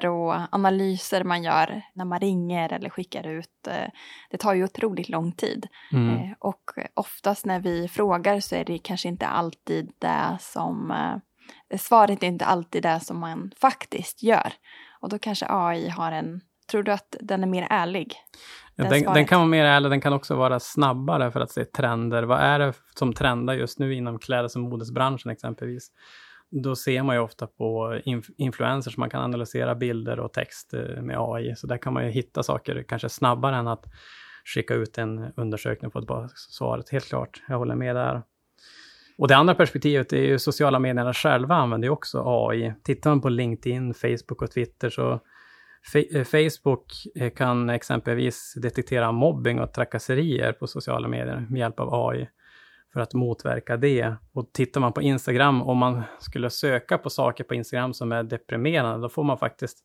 och 0.05 0.35
analyser 0.51 1.25
man 1.25 1.43
gör 1.43 1.83
när 1.95 2.05
man 2.05 2.21
ringer 2.21 2.73
eller 2.73 2.91
skickar 2.91 3.27
ut. 3.27 3.67
Eh, 3.69 3.89
det 4.31 4.37
tar 4.37 4.55
ju 4.55 4.65
otroligt 4.65 5.09
lång 5.09 5.33
tid. 5.33 5.67
Mm. 5.93 6.35
Och 6.39 6.71
oftast 6.95 7.47
när 7.47 7.61
vi 7.61 7.89
frågar 7.89 8.41
så 8.41 8.55
är 8.55 8.65
det 8.65 8.79
kanske 8.79 9.09
inte 9.09 9.27
alltid 9.27 9.93
det 9.99 10.37
som 10.41 10.95
Svaret 11.79 12.23
är 12.23 12.27
inte 12.27 12.45
alltid 12.45 12.83
det 12.83 13.01
som 13.01 13.21
man 13.21 13.51
faktiskt 13.61 14.23
gör. 14.23 14.53
Och 15.01 15.09
då 15.09 15.19
kanske 15.19 15.47
AI 15.49 15.89
har 15.89 16.13
en 16.13 16.41
Tror 16.73 16.83
du 16.83 16.93
att 16.93 17.17
den 17.21 17.43
är 17.43 17.47
mer 17.47 17.67
ärlig? 17.71 18.17
Den, 18.77 18.91
den, 18.91 19.15
den, 19.15 19.27
kan 19.27 19.39
vara 19.39 19.49
mer 19.49 19.65
ärlig, 19.65 19.91
den 19.91 20.01
kan 20.01 20.13
också 20.13 20.37
vara 20.37 20.61
snabbare 20.61 21.31
för 21.31 21.41
att 21.41 21.51
se 21.51 21.65
trender. 21.65 22.23
Vad 22.23 22.41
är 22.41 22.59
det 22.59 22.73
som 22.99 23.13
trendar 23.13 23.55
just 23.55 23.79
nu 23.79 23.95
inom 23.95 24.19
klädes 24.19 24.57
och 24.57 24.63
modesbranschen 24.63 25.31
exempelvis? 25.31 25.91
då 26.53 26.77
ser 26.77 27.03
man 27.03 27.17
ju 27.17 27.23
ofta 27.23 27.47
på 27.47 28.01
inf 28.05 28.27
influencers, 28.37 28.97
man 28.97 29.11
kan 29.11 29.23
analysera 29.23 29.75
bilder 29.75 30.21
och 30.21 30.33
text 30.33 30.75
eh, 30.75 31.03
med 31.03 31.17
AI, 31.19 31.57
så 31.57 31.67
där 31.67 31.79
kan 31.79 31.93
man 31.93 32.05
ju 32.05 32.11
hitta 32.11 32.43
saker 32.43 32.85
kanske 32.89 33.09
snabbare 33.09 33.57
än 33.57 33.69
att 33.69 33.85
skicka 34.45 34.75
ut 34.75 34.99
en 34.99 35.33
undersökning 35.37 35.87
och 35.87 35.93
få 35.93 36.01
bara 36.01 36.29
svaret. 36.29 36.91
Helt 36.91 37.09
klart, 37.09 37.43
jag 37.49 37.59
håller 37.59 37.75
med 37.75 37.97
där. 37.97 38.23
Och 39.19 39.29
det 39.29 39.37
andra 39.37 39.55
perspektivet 39.55 40.13
är 40.13 40.23
ju 40.23 40.39
sociala 40.39 40.79
medierna 40.79 41.15
själva 41.15 41.55
använder 41.55 41.89
ju 41.89 41.93
också 41.93 42.23
AI. 42.27 42.75
Tittar 42.85 43.11
man 43.11 43.21
på 43.21 43.29
LinkedIn, 43.29 43.95
Facebook 43.95 44.43
och 44.43 44.51
Twitter 44.51 44.91
så 44.91 45.21
Eh, 45.95 46.25
Facebook 46.25 46.93
eh, 47.15 47.31
kan 47.31 47.71
exempelvis 47.71 48.55
detektera 48.55 49.13
mobbing 49.13 49.61
och 49.61 49.73
trakasserier 49.73 50.53
på 50.53 50.67
sociala 50.67 51.09
medier 51.09 51.47
med 51.51 51.59
hjälp 51.59 51.81
av 51.81 52.09
AI 52.09 52.29
för 52.93 53.01
att 53.01 53.15
motverka 53.15 53.77
det. 53.77 54.15
Och 54.33 54.53
tittar 54.53 54.81
man 54.81 54.93
på 54.93 55.03
Instagram, 55.03 55.63
om 55.63 55.79
man 55.79 56.03
skulle 56.19 56.51
söka 56.51 56.99
på 56.99 57.11
saker 57.11 57.45
på 57.45 57.55
Instagram 57.55 57.95
som 57.95 58.13
är 58.13 58.23
deprimerande, 58.23 59.03
då 59.03 59.09
får 59.09 59.25
man 59.25 59.39
faktiskt 59.39 59.79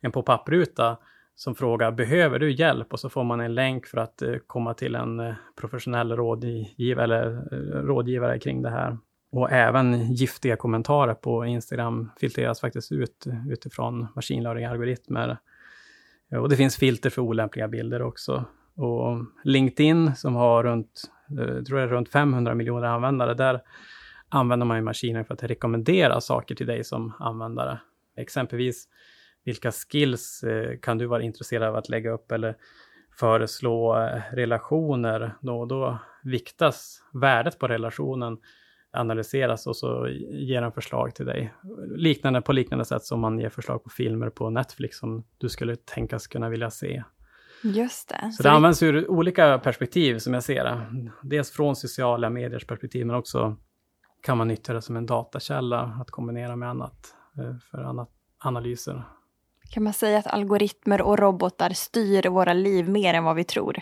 en 0.00 0.12
pop-up-ruta 0.12 0.96
som 1.34 1.54
frågar 1.54 1.92
behöver 1.92 2.38
du 2.38 2.52
hjälp? 2.52 2.92
Och 2.92 3.00
så 3.00 3.08
får 3.08 3.24
man 3.24 3.40
en 3.40 3.54
länk 3.54 3.86
för 3.86 3.98
att 3.98 4.22
eh, 4.22 4.34
komma 4.46 4.74
till 4.74 4.94
en 4.94 5.34
professionell 5.60 6.16
rådgivare, 6.16 7.04
eller, 7.04 7.22
rådgivare 7.82 8.38
kring 8.38 8.62
det 8.62 8.70
här. 8.70 8.98
Och 9.32 9.50
även 9.50 10.12
giftiga 10.12 10.56
kommentarer 10.56 11.14
på 11.14 11.46
Instagram 11.46 12.10
filtreras 12.20 12.60
faktiskt 12.60 12.92
ut 12.92 13.26
utifrån 13.50 14.06
machine 14.14 14.42
learning-algoritmer. 14.42 15.36
Och 16.30 16.48
det 16.48 16.56
finns 16.56 16.76
filter 16.76 17.10
för 17.10 17.22
olämpliga 17.22 17.68
bilder 17.68 18.02
också. 18.02 18.44
Och 18.76 19.24
LinkedIn 19.44 20.14
som 20.16 20.34
har 20.34 20.62
runt 20.64 21.10
eh, 21.38 21.54
jag 21.54 21.66
tror 21.66 21.78
det 21.78 21.84
är 21.84 21.88
runt 21.88 22.08
500 22.08 22.54
miljoner 22.54 22.86
användare, 22.86 23.34
där 23.34 23.60
använder 24.28 24.66
man 24.66 24.76
ju 24.76 24.82
maskiner 24.82 25.24
för 25.24 25.34
att 25.34 25.42
rekommendera 25.42 26.20
saker 26.20 26.54
till 26.54 26.66
dig 26.66 26.84
som 26.84 27.12
användare. 27.18 27.80
Exempelvis, 28.16 28.88
vilka 29.44 29.72
skills 29.72 30.42
eh, 30.42 30.78
kan 30.78 30.98
du 30.98 31.06
vara 31.06 31.22
intresserad 31.22 31.68
av 31.68 31.76
att 31.76 31.88
lägga 31.88 32.10
upp 32.10 32.32
eller 32.32 32.56
föreslå 33.18 34.02
eh, 34.02 34.20
relationer? 34.32 35.36
Då, 35.40 35.64
då 35.64 35.98
viktas 36.22 37.02
värdet 37.12 37.58
på 37.58 37.66
relationen 37.66 38.38
analyseras 38.92 39.66
och 39.66 39.76
så 39.76 40.08
ger 40.30 40.60
den 40.60 40.72
förslag 40.72 41.14
till 41.14 41.26
dig. 41.26 41.54
Liknande, 41.96 42.40
på 42.40 42.52
liknande 42.52 42.84
sätt 42.84 43.04
som 43.04 43.20
man 43.20 43.38
ger 43.38 43.48
förslag 43.48 43.84
på 43.84 43.90
filmer 43.90 44.30
på 44.30 44.50
Netflix 44.50 44.98
som 44.98 45.24
du 45.38 45.48
skulle 45.48 45.76
tänkas 45.76 46.26
kunna 46.26 46.48
vilja 46.48 46.70
se. 46.70 47.02
Just 47.62 48.08
det. 48.08 48.32
Så, 48.32 48.42
det 48.42 48.50
används 48.50 48.82
ur 48.82 49.10
olika 49.10 49.58
perspektiv 49.58 50.18
som 50.18 50.34
jag 50.34 50.42
ser 50.42 50.64
det. 50.64 50.86
Dels 51.22 51.50
från 51.50 51.76
sociala 51.76 52.30
mediers 52.30 52.66
perspektiv, 52.66 53.06
men 53.06 53.16
också 53.16 53.56
kan 54.22 54.38
man 54.38 54.48
nyttja 54.48 54.72
det 54.72 54.82
som 54.82 54.96
en 54.96 55.06
datakälla 55.06 55.80
att 56.00 56.10
kombinera 56.10 56.56
med 56.56 56.68
annat 56.68 57.14
eh, 57.38 57.56
för 57.70 57.78
annat, 57.78 58.08
analyser. 58.38 59.04
Kan 59.70 59.82
man 59.82 59.92
säga 59.92 60.18
att 60.18 60.26
algoritmer 60.26 61.02
och 61.02 61.18
robotar 61.18 61.70
styr 61.70 62.28
våra 62.28 62.52
liv 62.52 62.88
mer 62.88 63.14
än 63.14 63.24
vad 63.24 63.36
vi 63.36 63.44
tror? 63.44 63.78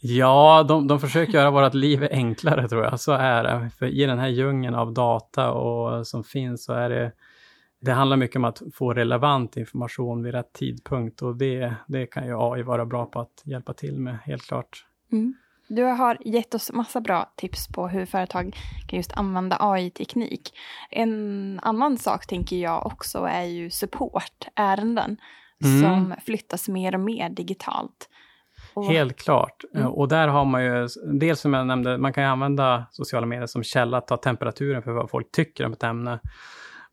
Ja, 0.00 0.64
de, 0.68 0.86
de 0.86 1.00
försöker 1.00 1.32
göra 1.32 1.50
vårt 1.50 1.74
liv 1.74 2.08
enklare 2.10 2.68
tror 2.68 2.84
jag. 2.84 3.00
Så 3.00 3.12
är 3.12 3.42
det. 3.42 3.70
För 3.78 3.86
i 3.86 4.04
den 4.04 4.18
här 4.18 4.28
djungeln 4.28 4.74
av 4.74 4.92
data 4.92 5.50
och, 5.50 6.06
som 6.06 6.24
finns 6.24 6.64
så 6.64 6.72
är 6.72 6.90
det 6.90 7.12
det 7.80 7.92
handlar 7.92 8.16
mycket 8.16 8.36
om 8.36 8.44
att 8.44 8.62
få 8.74 8.94
relevant 8.94 9.56
information 9.56 10.22
vid 10.22 10.34
rätt 10.34 10.52
tidpunkt 10.52 11.22
och 11.22 11.36
det, 11.36 11.74
det 11.86 12.06
kan 12.06 12.26
ju 12.26 12.34
AI 12.38 12.62
vara 12.62 12.86
bra 12.86 13.06
på 13.06 13.20
att 13.20 13.42
hjälpa 13.44 13.72
till 13.72 14.00
med, 14.00 14.18
helt 14.24 14.42
klart. 14.42 14.86
Mm. 15.12 15.34
Du 15.68 15.82
har 15.82 16.18
gett 16.24 16.54
oss 16.54 16.72
massa 16.72 17.00
bra 17.00 17.32
tips 17.36 17.68
på 17.68 17.88
hur 17.88 18.06
företag 18.06 18.56
kan 18.86 18.96
just 18.96 19.12
använda 19.12 19.56
AI-teknik. 19.60 20.52
En 20.90 21.60
annan 21.62 21.98
sak 21.98 22.26
tänker 22.26 22.56
jag 22.56 22.86
också 22.86 23.18
är 23.18 23.44
ju 23.44 23.70
supportärenden 23.70 25.16
mm. 25.64 25.82
som 25.82 26.14
flyttas 26.24 26.68
mer 26.68 26.94
och 26.94 27.00
mer 27.00 27.30
digitalt. 27.30 28.08
Helt 28.82 29.16
klart. 29.16 29.64
Mm. 29.74 29.88
Och 29.88 30.08
där 30.08 30.28
har 30.28 30.44
man 30.44 30.64
ju, 30.64 30.88
dels 31.04 31.40
som 31.40 31.54
jag 31.54 31.66
nämnde, 31.66 31.98
man 31.98 32.12
kan 32.12 32.24
ju 32.24 32.30
använda 32.30 32.86
sociala 32.90 33.26
medier 33.26 33.46
som 33.46 33.62
källa, 33.62 34.00
ta 34.00 34.16
temperaturen 34.16 34.82
för 34.82 34.92
vad 34.92 35.10
folk 35.10 35.32
tycker 35.32 35.66
om 35.66 35.72
ett 35.72 35.82
ämne. 35.82 36.18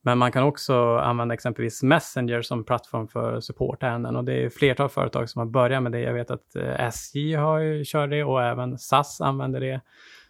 Men 0.01 0.17
man 0.17 0.31
kan 0.31 0.43
också 0.43 0.97
använda 0.97 1.33
exempelvis 1.33 1.83
Messenger 1.83 2.41
som 2.41 2.63
plattform 2.63 3.07
för 3.07 3.39
supportärenden 3.39 4.15
och 4.15 4.23
det 4.23 4.45
är 4.45 4.49
flertal 4.49 4.89
företag 4.89 5.29
som 5.29 5.39
har 5.39 5.45
börjat 5.45 5.83
med 5.83 5.91
det. 5.91 5.99
Jag 5.99 6.13
vet 6.13 6.31
att 6.31 6.55
eh, 6.55 6.85
SJ 6.87 7.33
har 7.33 7.59
ju 7.59 7.83
kört 7.85 8.09
det 8.09 8.23
och 8.23 8.43
även 8.43 8.77
SAS 8.77 9.21
använder 9.21 9.59
det. 9.59 9.81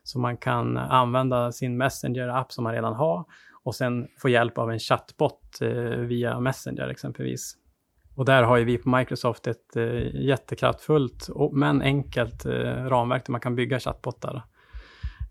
Så 0.04 0.20
man 0.20 0.38
kan 0.38 0.78
använda 0.78 1.52
sin 1.52 1.78
Messenger-app 1.78 2.52
som 2.52 2.64
man 2.64 2.74
redan 2.74 2.94
har 2.94 3.26
och 3.64 3.76
sen 3.76 4.08
få 4.18 4.30
hjälp 4.30 4.58
av 4.58 4.72
en 4.72 4.80
chatbot 4.80 5.62
eh, 5.62 5.70
via 6.00 6.40
Messenger 6.40 6.88
exempelvis. 6.88 7.56
Och 8.16 8.26
där 8.26 8.44
har 8.44 8.58
ju 8.58 8.64
vi 8.64 8.78
på 8.78 8.90
Microsoft 8.90 9.48
ett 9.48 9.76
eh, 9.76 10.16
jättekraftfullt 10.16 11.30
men 11.52 11.82
enkelt 11.82 12.46
eh, 12.46 12.52
ramverk 12.86 13.26
där 13.26 13.32
man 13.32 13.42
kan 13.42 13.56
bygga 13.56 13.80
chattbottar. 13.80 14.44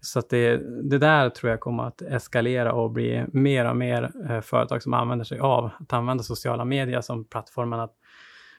Så 0.01 0.19
att 0.19 0.29
det, 0.29 0.57
det 0.91 0.99
där 0.99 1.31
tror 1.31 1.51
jag 1.51 1.61
kommer 1.61 1.83
att 1.83 2.03
eskalera 2.03 2.73
och 2.73 2.91
bli 2.91 3.25
mer 3.33 3.71
och 3.71 3.77
mer 3.77 4.11
eh, 4.31 4.41
företag 4.41 4.83
som 4.83 4.95
använder 4.95 5.25
sig 5.25 5.39
av 5.39 5.71
att 5.79 5.93
använda 5.93 6.23
sociala 6.23 6.65
medier 6.65 7.01
som 7.01 7.25
plattformen 7.25 7.81
att 7.81 7.95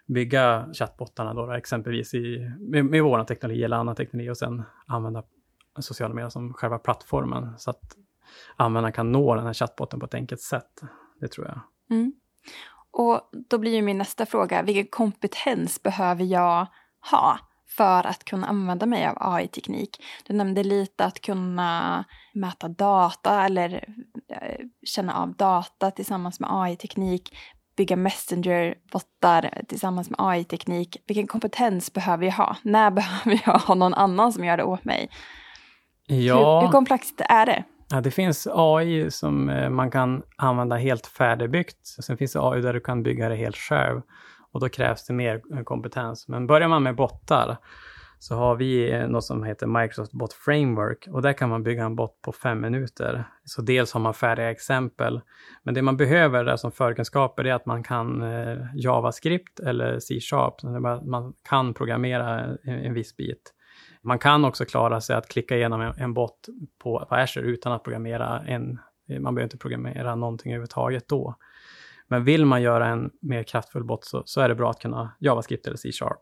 bygga 0.08 0.68
chattbottarna 0.74 1.34
då, 1.34 1.52
exempelvis 1.52 2.14
i, 2.14 2.52
med, 2.60 2.86
med 2.86 3.04
vår 3.04 3.24
teknologi 3.24 3.64
eller 3.64 3.78
annan 3.78 3.96
teknologi 3.96 4.30
och 4.30 4.38
sen 4.38 4.64
använda 4.86 5.24
sociala 5.80 6.14
medier 6.14 6.30
som 6.30 6.54
själva 6.54 6.78
plattformen 6.80 7.54
så 7.58 7.70
att 7.70 7.98
användaren 8.56 8.94
kan 8.94 9.12
nå 9.12 9.36
den 9.36 9.46
här 9.46 9.54
chattbotten 9.54 10.00
på 10.00 10.06
ett 10.06 10.14
enkelt 10.14 10.42
sätt. 10.42 10.82
Det 11.20 11.28
tror 11.28 11.48
jag. 11.48 11.60
Mm. 11.98 12.14
Och 12.98 13.22
då 13.50 13.58
blir 13.58 13.76
ju 13.76 13.82
min 13.82 13.98
nästa 13.98 14.26
fråga, 14.26 14.62
vilken 14.62 14.88
kompetens 14.88 15.84
behöver 15.84 16.24
jag 16.24 16.68
ha 17.12 17.40
för 17.68 18.08
att 18.08 18.24
kunna 18.24 18.48
använda 18.48 18.86
mig 18.86 19.08
av 19.08 19.18
AI-teknik. 19.20 20.04
Du 20.24 20.34
nämnde 20.34 20.64
lite 20.64 21.06
att 21.06 21.22
kunna 21.22 22.04
mäta 22.34 22.68
data 22.68 23.46
eller 23.46 23.74
eh, 24.30 24.66
känna 24.86 25.16
av 25.16 25.34
data 25.34 25.92
tillsammans 25.92 26.40
med 26.40 26.50
AI-teknik, 26.54 27.38
bygga 27.78 27.96
Messenger-bottar 27.96 29.64
tillsammans 29.68 30.10
med 30.10 30.20
AI-teknik. 30.20 30.98
Vilken 31.08 31.28
kompetens 31.28 31.94
behöver 31.94 32.26
jag 32.26 32.34
ha? 32.34 32.58
När 32.62 32.92
behöver 33.02 33.42
jag 33.46 33.60
ha 33.60 33.76
någon 33.76 33.94
annan 33.94 34.34
som 34.34 34.46
gör 34.46 34.58
det 34.58 34.64
åt 34.64 34.86
mig? 34.86 35.10
Ja. 36.08 36.60
Hur, 36.60 36.66
hur 36.66 36.72
komplext 36.72 37.22
är 37.30 37.46
det? 37.46 37.64
Ja, 37.92 38.02
det 38.02 38.12
finns 38.12 38.48
AI 38.52 39.12
som 39.12 39.50
eh, 39.50 39.70
man 39.70 39.92
kan 39.92 40.24
använda 40.38 40.76
helt 40.76 41.08
färdigbyggt. 41.08 41.88
Sen 41.88 42.18
finns 42.18 42.34
det 42.34 42.40
AI 42.42 42.62
där 42.62 42.74
du 42.74 42.80
kan 42.80 43.04
bygga 43.04 43.30
det 43.30 43.36
helt 43.36 43.56
själv 43.56 44.02
och 44.52 44.60
då 44.60 44.70
krävs 44.70 45.06
det 45.06 45.14
mer 45.14 45.42
eh, 45.54 45.64
kompetens. 45.64 46.28
Men 46.28 46.48
börjar 46.48 46.68
man 46.68 46.84
med 46.84 46.96
bottar 46.96 47.58
så 48.20 48.36
har 48.36 48.56
vi 48.56 48.92
eh, 48.92 49.08
något 49.08 49.24
som 49.24 49.44
heter 49.44 49.68
Microsoft 49.68 50.12
Bot 50.12 50.34
Framework 50.34 51.08
och 51.12 51.22
där 51.22 51.34
kan 51.34 51.50
man 51.50 51.64
bygga 51.64 51.86
en 51.86 51.96
bot 51.96 52.22
på 52.22 52.32
fem 52.32 52.62
minuter. 52.62 53.24
Så 53.46 53.62
dels 53.62 53.94
har 53.94 54.02
man 54.02 54.14
färdiga 54.14 54.52
exempel, 54.52 55.22
men 55.64 55.74
det 55.74 55.82
man 55.82 55.98
behöver 55.98 56.44
där 56.44 56.56
som 56.56 56.72
förkunskaper 56.72 57.46
är 57.46 57.54
att 57.54 57.66
man 57.66 57.84
kan 57.84 58.24
JavaScript 58.76 59.60
eller 59.60 60.00
C-sharp, 60.00 60.64
man 61.06 61.34
kan 61.50 61.74
programmera 61.74 62.58
en 62.64 62.94
viss 62.94 63.16
bit. 63.18 63.55
Man 64.06 64.20
kan 64.20 64.46
också 64.46 64.66
klara 64.66 65.02
sig 65.02 65.16
att 65.16 65.28
klicka 65.28 65.56
igenom 65.56 65.82
en, 65.82 65.94
en 65.98 66.14
bot 66.14 66.48
på, 66.84 67.06
på 67.10 67.16
Azure 67.16 67.46
utan 67.46 67.72
att 67.72 67.84
programmera 67.84 68.40
en, 68.48 68.80
man 69.20 69.36
behöver 69.36 69.44
inte 69.44 69.58
programmera 69.58 70.16
någonting 70.16 70.52
överhuvudtaget 70.52 71.08
då. 71.08 71.36
Men 72.08 72.24
vill 72.24 72.46
man 72.46 72.62
göra 72.62 72.88
en 72.88 73.12
mer 73.22 73.44
kraftfull 73.44 73.84
bot 73.84 74.06
så, 74.06 74.24
så 74.26 74.42
är 74.42 74.50
det 74.50 74.56
bra 74.56 74.70
att 74.70 74.80
kunna 74.80 75.16
JavaScript 75.20 75.68
eller 75.68 75.78
C-sharp. 75.78 76.22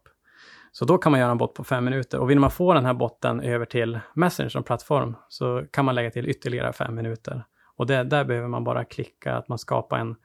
Så 0.71 0.85
då 0.85 0.97
kan 0.97 1.11
man 1.11 1.21
göra 1.21 1.31
en 1.31 1.37
bot 1.37 1.53
på 1.53 1.63
fem 1.63 1.85
minuter. 1.85 2.19
Och 2.19 2.29
vill 2.29 2.39
man 2.39 2.51
få 2.51 2.73
den 2.73 2.85
här 2.85 2.93
botten 2.93 3.41
över 3.41 3.65
till 3.65 3.99
Messenger 4.15 4.49
som 4.49 4.63
plattform 4.63 5.15
så 5.29 5.65
kan 5.71 5.85
man 5.85 5.95
lägga 5.95 6.11
till 6.11 6.29
ytterligare 6.29 6.73
fem 6.73 6.95
minuter. 6.95 7.45
Och 7.75 7.87
det, 7.87 8.03
där 8.03 8.25
behöver 8.25 8.47
man 8.47 8.63
bara 8.63 8.85
klicka 8.85 9.35
att 9.35 9.47
man 9.47 9.57
skapar 9.57 9.97
en 9.97 10.15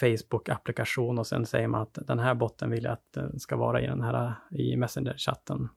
Facebook-applikation 0.00 1.18
och 1.18 1.26
sen 1.26 1.46
säger 1.46 1.68
man 1.68 1.82
att 1.82 1.98
den 2.06 2.18
här 2.18 2.34
botten 2.34 2.70
vill 2.70 2.84
jag 2.84 2.92
att 2.92 3.12
den 3.14 3.40
ska 3.40 3.56
vara 3.56 3.80
i 3.80 3.86
den 3.86 4.02
här 4.02 4.34
i 4.50 4.76
Messenger-chatten. 4.76 5.68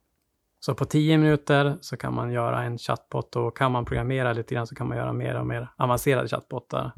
Så 0.60 0.76
på 0.76 0.86
tio 0.86 1.18
minuter 1.18 1.78
så 1.82 1.98
kan 1.98 2.14
man 2.14 2.32
göra 2.32 2.64
en 2.64 2.78
chatbot 2.78 3.36
och 3.36 3.58
kan 3.58 3.72
man 3.72 3.86
programmera 3.86 4.34
lite 4.34 4.56
grann 4.56 4.68
så 4.68 4.76
kan 4.76 4.88
man 4.88 4.98
göra 4.98 5.14
mer 5.14 5.40
och 5.40 5.48
mer 5.48 5.70
avancerade 5.78 6.28
chatbottar. 6.28 6.92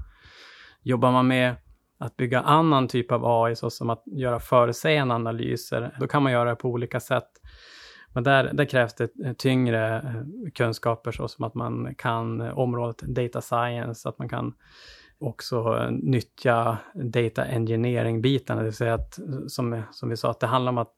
Jobbar 0.84 1.12
man 1.12 1.28
med 1.28 1.56
att 1.98 2.18
bygga 2.18 2.42
annan 2.42 2.88
typ 2.88 3.12
av 3.12 3.26
AI, 3.26 3.56
såsom 3.56 3.90
att 3.90 4.04
göra 4.06 4.40
förutsägande 4.40 5.16
analyser, 5.16 5.98
då 6.00 6.08
kan 6.08 6.24
man 6.24 6.32
göra 6.32 6.50
det 6.50 6.56
på 6.56 6.70
olika 6.70 7.00
sätt. 7.00 7.30
Men 8.14 8.24
där, 8.24 8.54
där 8.54 8.66
krävs 8.66 8.96
det 8.96 9.34
tyngre 9.38 9.96
eh, 9.96 10.52
kunskaper 10.56 11.12
såsom 11.12 11.46
att 11.46 11.56
man 11.56 11.96
kan 11.96 12.42
området 12.42 12.98
data 12.98 13.42
science, 13.42 14.10
att 14.10 14.20
man 14.20 14.30
kan 14.30 14.54
också 15.20 15.78
eh, 15.78 15.92
nyttja 15.92 16.78
data 16.94 17.46
engineering-bitarna, 17.46 18.62
det 18.62 18.66
vill 18.66 18.74
säga 18.74 18.94
att, 18.94 19.20
som, 19.48 19.82
som 19.92 20.10
vi 20.10 20.18
sa, 20.18 20.32
att 20.32 20.40
det 20.40 20.48
handlar 20.48 20.72
om 20.72 20.78
att 20.78 20.94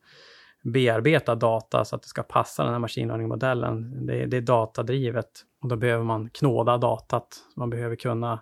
bearbeta 0.63 1.35
data 1.35 1.85
så 1.85 1.95
att 1.95 2.01
det 2.01 2.07
ska 2.07 2.23
passa 2.23 2.63
den 2.63 2.71
här 2.71 2.79
machine 2.79 3.07
learning-modellen. 3.07 4.05
Det, 4.05 4.25
det, 4.25 4.37
är 4.37 4.41
datadrivet 4.41 5.29
och 5.61 5.67
då 5.67 5.75
behöver 5.75 6.03
man 6.03 6.29
knåda 6.29 6.77
datat. 6.77 7.27
Man 7.55 7.69
behöver 7.69 7.95
kunna 7.95 8.41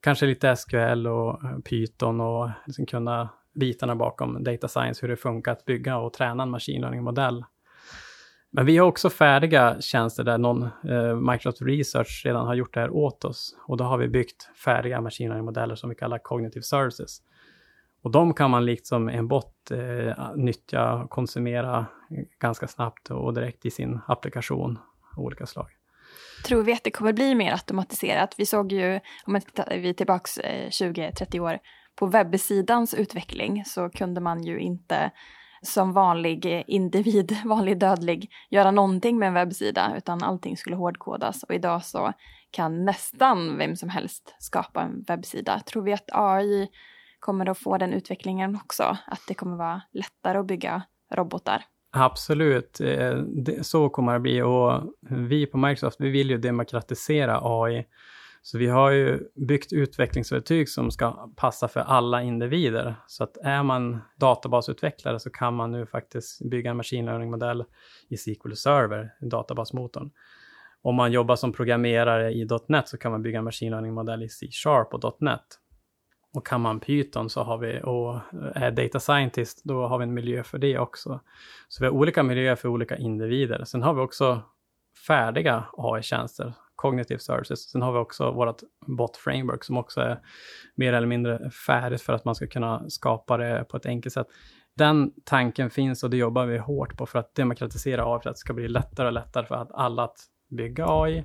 kanske 0.00 0.26
lite 0.26 0.56
SQL 0.56 1.06
och 1.06 1.44
eh, 1.44 1.58
Python 1.58 2.20
och 2.20 2.50
liksom 2.66 2.86
kunna 2.86 3.28
bitarna 3.54 3.96
bakom 3.96 4.44
data 4.44 4.68
science, 4.68 4.98
hur 5.02 5.08
det 5.08 5.16
funkar 5.16 5.52
att 5.52 5.64
bygga 5.64 5.98
och 5.98 6.12
träna 6.12 6.42
en 6.42 6.50
machine 6.50 6.80
learning-modell. 6.80 7.44
Men 8.52 8.66
vi 8.66 8.78
har 8.78 8.86
också 8.86 9.10
färdiga 9.10 9.80
tjänster 9.80 10.24
där 10.24 10.38
någon, 10.38 10.62
eh, 10.62 11.16
Microsoft 11.30 11.62
Research 11.62 12.22
redan 12.24 12.46
har 12.46 12.54
gjort 12.54 12.74
det 12.74 12.80
här 12.80 12.90
åt 12.90 13.24
oss. 13.24 13.56
Och 13.66 13.76
då 13.76 13.84
har 13.84 13.98
vi 13.98 14.08
byggt 14.08 14.50
färdiga 14.64 15.00
machine 15.00 15.28
learning-modeller 15.28 15.74
som 15.74 15.90
vi 15.90 15.96
kallar 15.96 16.18
cognitive 16.18 16.62
services. 16.62 17.18
Och 18.02 18.10
de 18.10 18.34
kan 18.34 18.50
man 18.50 18.64
liksom 18.64 19.08
en 19.08 19.28
bot 19.28 19.54
eh, 19.70 20.36
nyttja 20.36 20.94
och 20.94 21.10
konsumera 21.10 21.86
ganska 22.38 22.68
snabbt 22.68 23.10
och 23.10 23.34
direkt 23.34 23.66
i 23.66 23.70
sin 23.70 24.00
applikation 24.06 24.78
av 25.16 25.24
olika 25.24 25.46
slag. 25.46 25.66
Tror 26.44 26.62
vi 26.62 26.72
att 26.72 26.84
det 26.84 26.90
kommer 26.90 27.12
bli 27.12 27.34
mer 27.34 27.52
automatiserat? 27.52 28.34
Vi 28.38 28.46
såg 28.46 28.72
ju, 28.72 29.00
om 29.24 29.40
vi 29.70 29.88
är 29.88 29.92
tillbaka 29.92 30.42
20-30 30.70 31.36
eh, 31.36 31.44
år, 31.44 31.58
på 31.94 32.06
webbsidans 32.06 32.94
utveckling 32.94 33.64
så 33.64 33.90
kunde 33.90 34.20
man 34.20 34.42
ju 34.42 34.60
inte 34.60 35.10
som 35.62 35.92
vanlig 35.92 36.64
individ, 36.66 37.36
vanlig 37.44 37.78
dödlig, 37.78 38.30
göra 38.50 38.70
någonting 38.70 39.18
med 39.18 39.28
en 39.28 39.34
webbsida 39.34 39.92
utan 39.96 40.22
allting 40.22 40.56
skulle 40.56 40.76
hårdkodas 40.76 41.42
och 41.42 41.54
idag 41.54 41.84
så 41.84 42.12
kan 42.50 42.84
nästan 42.84 43.58
vem 43.58 43.76
som 43.76 43.88
helst 43.88 44.34
skapa 44.38 44.82
en 44.82 45.04
webbsida. 45.08 45.60
Tror 45.60 45.82
vi 45.82 45.92
att 45.92 46.10
AI 46.12 46.68
kommer 47.20 47.48
att 47.48 47.58
få 47.58 47.78
den 47.78 47.92
utvecklingen 47.92 48.58
också? 48.64 48.82
Att 49.06 49.20
det 49.28 49.34
kommer 49.34 49.56
vara 49.56 49.82
lättare 49.92 50.38
att 50.38 50.46
bygga 50.46 50.82
robotar? 51.14 51.64
Absolut, 51.92 52.80
eh, 52.80 53.22
så 53.62 53.88
kommer 53.88 54.12
det 54.12 54.20
bli 54.20 54.42
och 54.42 54.94
vi 55.10 55.46
på 55.46 55.58
Microsoft, 55.58 56.00
vi 56.00 56.10
vill 56.10 56.30
ju 56.30 56.38
demokratisera 56.38 57.40
AI. 57.42 57.86
Så 58.42 58.58
vi 58.58 58.66
har 58.66 58.90
ju 58.90 59.20
byggt 59.34 59.72
utvecklingsverktyg 59.72 60.68
som 60.68 60.90
ska 60.90 61.32
passa 61.36 61.68
för 61.68 61.80
alla 61.80 62.22
individer. 62.22 62.94
Så 63.06 63.24
att 63.24 63.36
är 63.36 63.62
man 63.62 64.00
databasutvecklare 64.16 65.20
så 65.20 65.30
kan 65.30 65.54
man 65.54 65.72
nu 65.72 65.86
faktiskt 65.86 66.50
bygga 66.50 66.70
en 66.70 66.76
machine 66.76 67.04
learning-modell 67.04 67.64
i 68.08 68.16
SQL 68.16 68.52
Server, 68.54 69.10
databasmotorn. 69.20 70.10
Om 70.82 70.94
man 70.94 71.12
jobbar 71.12 71.36
som 71.36 71.52
programmerare 71.52 72.32
i 72.32 72.48
.NET 72.68 72.88
så 72.88 72.98
kan 72.98 73.12
man 73.12 73.22
bygga 73.22 73.38
en 73.38 73.44
machine 73.44 73.70
learning-modell 73.70 74.22
i 74.22 74.28
C-sharp 74.28 74.94
och 74.94 75.16
.NET. 75.22 75.40
Och 76.32 76.46
kan 76.46 76.60
man 76.60 76.80
Python 76.80 77.30
så 77.30 77.42
har 77.42 77.58
vi, 77.58 77.80
och 77.82 78.14
eh, 78.14 78.62
är 78.62 78.70
data 78.70 79.00
scientist, 79.00 79.60
då 79.64 79.86
har 79.86 79.98
vi 79.98 80.02
en 80.02 80.14
miljö 80.14 80.42
för 80.42 80.58
det 80.58 80.78
också. 80.78 81.20
Så 81.68 81.84
vi 81.84 81.86
har 81.86 81.94
olika 81.94 82.22
miljöer 82.22 82.56
för 82.56 82.68
olika 82.68 82.96
individer. 82.96 83.64
Sen 83.64 83.82
har 83.82 83.94
vi 83.94 84.00
också 84.00 84.42
färdiga 85.06 85.64
AI-tjänster, 85.72 86.52
Cognitive 86.76 87.20
Services. 87.20 87.70
Sen 87.70 87.82
har 87.82 87.92
vi 87.92 87.98
också 87.98 88.30
vårt 88.30 88.60
bot 88.86 89.16
framework 89.16 89.64
som 89.64 89.76
också 89.76 90.00
är 90.00 90.20
mer 90.74 90.92
eller 90.92 91.06
mindre 91.06 91.50
färdigt 91.50 92.02
för 92.02 92.12
att 92.12 92.24
man 92.24 92.34
ska 92.34 92.46
kunna 92.46 92.90
skapa 92.90 93.36
det 93.36 93.64
på 93.68 93.76
ett 93.76 93.86
enkelt 93.86 94.12
sätt. 94.12 94.26
Den 94.76 95.12
tanken 95.24 95.70
finns 95.70 96.04
och 96.04 96.10
det 96.10 96.16
jobbar 96.16 96.46
vi 96.46 96.58
hårt 96.58 96.96
på 96.96 97.06
för 97.06 97.18
att 97.18 97.34
demokratisera 97.34 98.14
AI, 98.14 98.20
för 98.22 98.30
att 98.30 98.36
det 98.36 98.40
ska 98.40 98.52
bli 98.52 98.68
lättare 98.68 99.06
och 99.06 99.12
lättare 99.12 99.46
för 99.46 99.54
att 99.54 99.72
alla 99.72 100.04
att 100.04 100.16
bygga 100.50 100.86
AI 100.88 101.24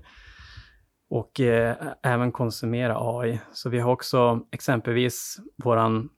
och 1.09 1.39
eh, 1.39 1.75
även 2.03 2.31
konsumera 2.31 2.97
AI. 2.99 3.41
Så 3.51 3.69
vi 3.69 3.79
har 3.79 3.91
också 3.91 4.39
exempelvis 4.51 5.39
våran 5.63 6.09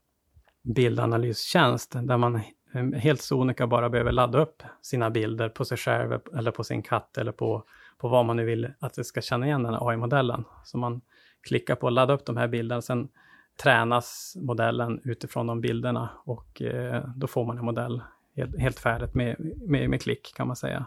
bildanalystjänst 0.64 1.96
där 2.02 2.18
man 2.18 2.36
eh, 2.74 2.92
helt 2.94 3.22
sonika 3.22 3.68
bara 3.68 3.90
behöver 3.90 4.12
ladda 4.12 4.42
upp 4.42 4.64
sina 4.82 5.10
bilder 5.10 5.50
på 5.50 5.66
sig 5.66 5.78
själv 5.78 6.20
eller 6.38 6.52
på 6.52 6.64
sin 6.64 6.84
katt 6.84 7.18
eller 7.18 7.32
på, 7.32 7.64
på 7.98 8.08
vad 8.08 8.26
man 8.26 8.36
nu 8.36 8.46
vill 8.46 8.74
att 8.80 8.94
det 8.94 9.04
ska 9.04 9.22
känna 9.22 9.46
igen 9.46 9.64
den 9.64 9.74
här 9.74 9.90
AI-modellen. 9.90 10.44
Så 10.64 10.78
man 10.78 11.02
klickar 11.48 11.76
på 11.76 11.88
att 11.88 11.94
ladda 11.94 12.14
upp 12.14 12.26
de 12.26 12.38
här 12.38 12.48
bilderna, 12.48 12.82
sen 12.82 13.10
tränas 13.64 14.38
modellen 14.42 15.02
utifrån 15.04 15.48
de 15.48 15.62
bilderna 15.62 16.10
och 16.26 16.62
eh, 16.62 17.04
då 17.16 17.28
får 17.28 17.46
man 17.46 17.58
en 17.58 17.66
modell 17.66 18.02
helt, 18.36 18.60
helt 18.60 18.80
färdigt 18.80 19.14
med, 19.14 19.36
med, 19.68 19.90
med 19.90 20.02
klick 20.02 20.34
kan 20.36 20.48
man 20.48 20.56
säga. 20.56 20.86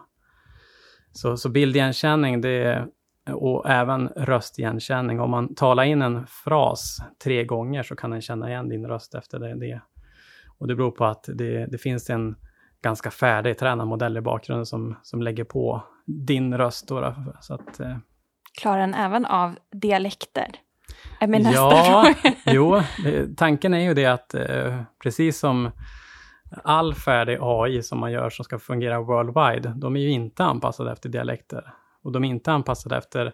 Så, 1.13 1.37
så 1.37 1.49
bildigenkänning 1.49 2.41
det 2.41 2.87
och 3.33 3.71
även 3.71 4.09
röstigenkänning. 4.09 5.21
Om 5.21 5.31
man 5.31 5.55
talar 5.55 5.85
in 5.85 6.03
en 6.03 6.27
fras 6.27 6.99
tre 7.25 7.45
gånger 7.45 7.83
så 7.83 7.97
kan 7.97 8.11
den 8.11 8.21
känna 8.21 8.49
igen 8.49 8.69
din 8.69 8.87
röst 8.87 9.14
efter 9.14 9.38
det. 9.38 9.81
Och 10.59 10.69
det 10.69 10.75
beror 10.75 10.90
på 10.90 11.05
att 11.05 11.25
det, 11.35 11.66
det 11.66 11.79
finns 11.79 12.11
en 12.11 12.37
ganska 12.83 13.11
färdig 13.11 13.59
tränad 13.59 13.88
modell 13.88 14.16
i 14.16 14.21
bakgrunden 14.21 14.66
som, 14.66 14.97
som 15.03 15.23
lägger 15.23 15.45
på 15.45 15.83
din 16.07 16.59
röst. 16.59 16.88
Då, 16.88 17.14
så 17.40 17.55
att, 17.55 17.81
eh. 17.81 17.97
Klarar 18.61 18.81
den 18.81 18.95
även 18.95 19.27
av 19.27 19.57
dialekter? 19.73 20.47
Är 21.21 21.27
min 21.27 21.51
ja, 21.51 22.14
jo, 22.47 22.83
det, 23.05 23.37
tanken 23.37 23.75
är 23.75 23.81
ju 23.81 23.95
det 23.95 24.07
att 24.07 24.35
eh, 24.35 24.83
precis 25.03 25.38
som 25.38 25.71
all 26.64 26.95
färdig 26.95 27.38
AI 27.40 27.83
som 27.83 27.99
man 28.01 28.12
gör 28.12 28.31
som 28.31 28.45
ska 28.45 28.59
fungera 28.59 29.01
worldwide, 29.01 29.73
de 29.77 29.97
är 29.97 30.01
ju 30.01 30.11
inte 30.11 30.45
anpassade 30.45 30.93
efter 30.93 31.09
dialekter 31.09 31.75
och 32.03 32.13
de 32.13 32.25
är 32.25 32.29
inte 32.29 32.53
anpassade 32.53 32.97
efter 32.97 33.33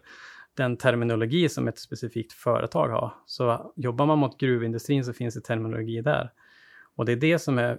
den 0.57 0.77
terminologi 0.77 1.49
som 1.49 1.69
ett 1.69 1.79
specifikt 1.79 2.33
företag 2.33 2.89
har. 2.89 3.15
Så 3.27 3.73
jobbar 3.77 4.07
man 4.07 4.19
mot 4.19 4.41
gruvindustrin 4.41 5.05
så 5.05 5.13
finns 5.13 5.35
det 5.35 5.41
terminologi 5.41 6.01
där. 6.01 6.31
Och 6.97 7.05
det 7.05 7.13
är 7.13 7.17
det 7.17 7.39
som 7.39 7.59
är 7.59 7.79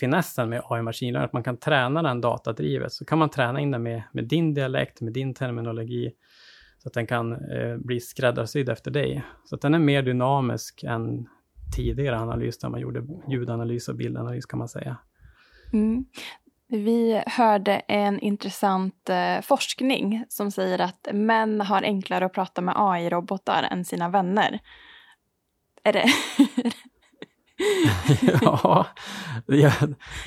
finessen 0.00 0.48
med 0.48 0.62
AI 0.64 0.82
maskinlärning, 0.82 1.24
att 1.24 1.32
man 1.32 1.42
kan 1.42 1.56
träna 1.56 2.02
den 2.02 2.20
datadrivet. 2.20 2.92
Så 2.92 3.04
kan 3.04 3.18
man 3.18 3.30
träna 3.30 3.60
in 3.60 3.70
den 3.70 3.82
med, 3.82 4.02
med 4.12 4.24
din 4.24 4.54
dialekt, 4.54 5.00
med 5.00 5.12
din 5.12 5.34
terminologi, 5.34 6.12
så 6.78 6.88
att 6.88 6.94
den 6.94 7.06
kan 7.06 7.32
eh, 7.32 7.76
bli 7.76 8.00
skräddarsydd 8.00 8.68
efter 8.68 8.90
dig. 8.90 9.24
Så 9.44 9.54
att 9.54 9.60
den 9.60 9.74
är 9.74 9.78
mer 9.78 10.02
dynamisk 10.02 10.84
än 10.84 11.28
tidigare 11.76 12.18
analys, 12.18 12.58
där 12.58 12.68
man 12.68 12.80
gjorde 12.80 13.06
ljudanalys 13.28 13.88
och 13.88 13.96
bildanalys 13.96 14.46
kan 14.46 14.58
man 14.58 14.68
säga. 14.68 14.96
Mm. 15.72 16.04
Vi 16.68 17.22
hörde 17.26 17.72
en 17.72 18.20
intressant 18.20 19.10
eh, 19.10 19.40
forskning 19.42 20.24
som 20.28 20.50
säger 20.50 20.78
att 20.78 21.08
män 21.12 21.60
har 21.60 21.82
enklare 21.82 22.26
att 22.26 22.32
prata 22.32 22.60
med 22.60 22.74
AI-robotar 22.76 23.68
än 23.70 23.84
sina 23.84 24.08
vänner. 24.08 24.60
Är 25.84 25.92
det... 25.92 26.06
ja, 28.42 28.86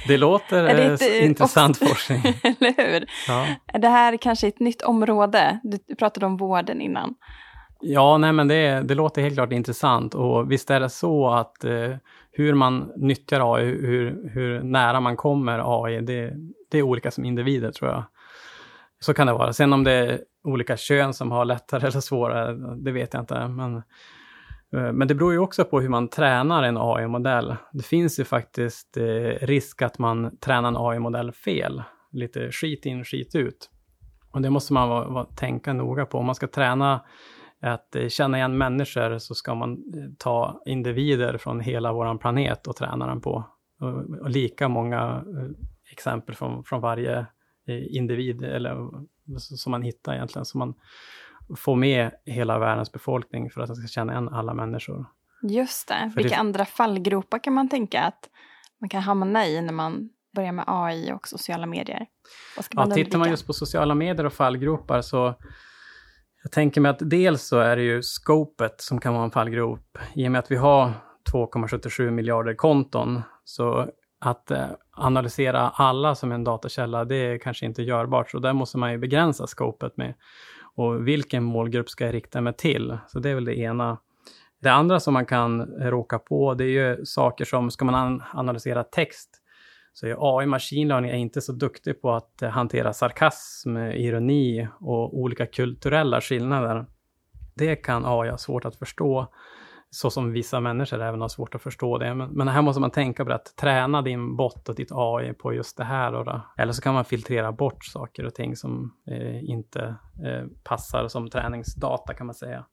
det, 0.07 0.17
låter 0.17 0.63
är 0.63 0.75
det 0.75 0.93
ett, 0.93 1.23
intressant 1.23 1.77
forskning. 1.77 2.21
Eller 2.43 2.91
hur? 2.91 3.05
Ja. 3.27 3.47
Det 3.79 3.87
här 3.87 4.13
är 4.13 4.17
kanske 4.17 4.47
ett 4.47 4.59
nytt 4.59 4.81
område. 4.81 5.59
Du 5.63 5.95
pratade 5.95 6.25
om 6.25 6.37
vården 6.37 6.81
innan. 6.81 7.15
Ja, 7.81 8.17
nej 8.17 8.33
men 8.33 8.47
det, 8.47 8.81
det 8.81 8.95
låter 8.95 9.21
helt 9.21 9.35
klart 9.35 9.51
intressant 9.51 10.15
och 10.15 10.51
visst 10.51 10.69
är 10.69 10.79
det 10.79 10.89
så 10.89 11.29
att 11.29 11.63
eh, 11.63 11.95
hur 12.39 12.53
man 12.53 12.91
nyttjar 12.95 13.55
AI, 13.55 13.65
hur, 13.65 14.29
hur 14.33 14.63
nära 14.63 14.99
man 14.99 15.17
kommer 15.17 15.85
AI, 15.85 16.01
det, 16.01 16.33
det 16.71 16.77
är 16.77 16.81
olika 16.81 17.11
som 17.11 17.25
individer 17.25 17.71
tror 17.71 17.91
jag. 17.91 18.03
Så 18.99 19.13
kan 19.13 19.27
det 19.27 19.33
vara. 19.33 19.53
Sen 19.53 19.73
om 19.73 19.83
det 19.83 19.91
är 19.91 20.21
olika 20.43 20.77
kön 20.77 21.13
som 21.13 21.31
har 21.31 21.45
lättare 21.45 21.87
eller 21.87 21.99
svårare, 21.99 22.75
det 22.75 22.91
vet 22.91 23.13
jag 23.13 23.21
inte. 23.21 23.47
Men, 23.47 23.75
eh, 23.75 24.91
men 24.93 25.07
det 25.07 25.15
beror 25.15 25.33
ju 25.33 25.39
också 25.39 25.65
på 25.65 25.81
hur 25.81 25.89
man 25.89 26.07
tränar 26.07 26.63
en 26.63 26.77
AI-modell. 26.77 27.55
Det 27.73 27.83
finns 27.83 28.19
ju 28.19 28.23
faktiskt 28.23 28.97
eh, 28.97 29.03
risk 29.45 29.81
att 29.81 29.99
man 29.99 30.37
tränar 30.37 30.67
en 30.69 30.77
AI-modell 30.77 31.31
fel. 31.31 31.83
Lite 32.11 32.51
skit 32.51 32.85
in, 32.85 33.03
skit 33.03 33.35
ut. 33.35 33.69
Och 34.31 34.41
det 34.41 34.49
måste 34.49 34.73
man 34.73 34.89
va, 34.89 35.07
va, 35.07 35.25
tänka 35.35 35.73
noga 35.73 36.05
på. 36.05 36.17
Om 36.17 36.25
man 36.25 36.35
ska 36.35 36.47
träna 36.47 37.01
att 37.61 37.95
eh, 37.95 38.07
känna 38.07 38.37
igen 38.37 38.57
människor 38.57 39.17
så 39.17 39.35
ska 39.35 39.55
man 39.55 39.71
eh, 39.71 40.11
ta 40.17 40.61
individer 40.65 41.37
från 41.37 41.59
hela 41.59 41.93
vår 41.93 42.17
planet 42.17 42.67
och 42.67 42.75
träna 42.75 43.07
den 43.07 43.21
på. 43.21 43.43
Och, 43.79 44.19
och 44.21 44.29
lika 44.29 44.67
många 44.67 45.23
eh, 45.37 45.91
exempel 45.91 46.35
från, 46.35 46.63
från 46.63 46.81
varje 46.81 47.25
individ 47.67 48.43
eller, 48.43 48.89
som 49.39 49.71
man 49.71 49.81
hittar 49.81 50.13
egentligen. 50.13 50.45
Så 50.45 50.57
man 50.57 50.73
får 51.57 51.75
med 51.75 52.11
hela 52.25 52.59
världens 52.59 52.91
befolkning 52.91 53.49
för 53.49 53.61
att 53.61 53.67
den 53.67 53.75
ska 53.75 53.87
känna 53.87 54.13
igen 54.13 54.29
alla 54.29 54.53
människor. 54.53 55.05
Just 55.41 55.87
det. 55.87 56.11
För 56.13 56.21
Vilka 56.21 56.35
det... 56.35 56.39
andra 56.39 56.65
fallgropar 56.65 57.39
kan 57.39 57.53
man 57.53 57.69
tänka 57.69 58.01
att 58.01 58.29
man 58.77 58.89
kan 58.89 59.01
hamna 59.01 59.47
i 59.47 59.61
när 59.61 59.73
man 59.73 60.09
börjar 60.35 60.51
med 60.51 60.65
AI 60.67 61.11
och 61.13 61.27
sociala 61.27 61.65
medier? 61.65 62.05
ja, 62.71 62.85
tittar 62.85 63.19
man 63.19 63.29
just 63.29 63.47
på 63.47 63.53
sociala 63.53 63.95
medier 63.95 64.25
och 64.25 64.33
fallgropar 64.33 65.01
så 65.01 65.35
jag 66.43 66.51
tänker 66.51 66.81
mig 66.81 66.89
att 66.89 67.09
dels 67.09 67.43
så 67.43 67.59
är 67.59 67.75
det 67.75 67.83
ju 67.83 68.01
scopet 68.01 68.81
som 68.81 68.99
kan 68.99 69.13
vara 69.13 69.23
en 69.23 69.31
fallgrop. 69.31 69.97
I 70.15 70.27
och 70.27 70.31
med 70.31 70.39
att 70.39 70.51
vi 70.51 70.55
har 70.55 70.91
2,77 71.33 72.11
miljarder 72.11 72.53
konton, 72.53 73.21
så 73.43 73.89
att 74.19 74.51
eh, 74.51 74.67
analysera 74.91 75.69
alla 75.69 76.15
som 76.15 76.31
en 76.31 76.43
datakälla, 76.43 77.05
det 77.05 77.15
är 77.15 77.37
kanske 77.37 77.65
inte 77.65 77.83
görbart. 77.83 78.31
Så 78.31 78.39
där 78.39 78.53
måste 78.53 78.77
man 78.77 78.91
ju 78.91 78.97
begränsa 78.97 79.47
scopet 79.47 79.97
med. 79.97 80.13
Och 80.75 81.07
vilken 81.07 81.43
målgrupp 81.43 81.89
ska 81.89 82.05
jag 82.05 82.13
rikta 82.13 82.41
mig 82.41 82.53
till? 82.53 82.97
Så 83.07 83.19
det 83.19 83.29
är 83.29 83.35
väl 83.35 83.45
det 83.45 83.59
ena. 83.59 83.97
Det 84.61 84.69
andra 84.69 84.99
som 84.99 85.13
man 85.13 85.25
kan 85.25 85.61
råka 85.65 86.19
på, 86.19 86.53
det 86.53 86.63
är 86.63 86.97
ju 86.97 87.05
saker 87.05 87.45
som, 87.45 87.71
ska 87.71 87.85
man 87.85 88.23
analysera 88.33 88.83
text, 88.83 89.38
så 89.99 90.15
AI 90.19 90.45
machine 90.45 90.87
learning 90.87 91.11
är 91.11 91.15
inte 91.15 91.41
så 91.41 91.51
duktig 91.51 92.01
på 92.01 92.11
att 92.11 92.41
eh, 92.41 92.49
hantera 92.49 92.93
sarkasm, 92.93 93.77
ironi 93.77 94.67
och 94.79 95.17
olika 95.19 95.45
kulturella 95.45 96.21
skillnader. 96.21 96.85
Det 97.55 97.75
kan 97.75 98.05
AI 98.05 98.29
ha 98.29 98.37
svårt 98.37 98.65
att 98.65 98.75
förstå, 98.75 99.27
så 99.89 100.09
som 100.09 100.31
vissa 100.31 100.59
människor 100.59 101.01
även 101.01 101.21
har 101.21 101.27
svårt 101.27 101.55
att 101.55 101.61
förstå 101.61 101.97
det. 101.97 102.15
Men, 102.15 102.29
men 102.29 102.47
här 102.47 102.61
måste 102.61 102.81
man 102.81 102.91
tänka 102.91 103.25
på 103.25 103.33
att 103.33 103.55
träna 103.55 104.01
din 104.01 104.35
bot 104.35 104.69
och 104.69 104.75
ditt 104.75 104.91
AI 104.91 105.33
på 105.33 105.53
just 105.53 105.77
det 105.77 105.83
här. 105.83 106.11
Då, 106.11 106.41
Eller 106.57 106.73
så 106.73 106.81
kan 106.81 106.93
man 106.93 107.05
filtrera 107.05 107.51
bort 107.51 107.85
saker 107.85 108.25
och 108.25 108.35
ting 108.35 108.55
som 108.55 108.93
eh, 109.11 109.49
inte 109.49 109.95
eh, 110.25 110.47
passar 110.63 111.07
som 111.07 111.29
träningsdata 111.29 112.13
kan 112.13 112.25
man 112.25 112.35
säga. 112.35 112.65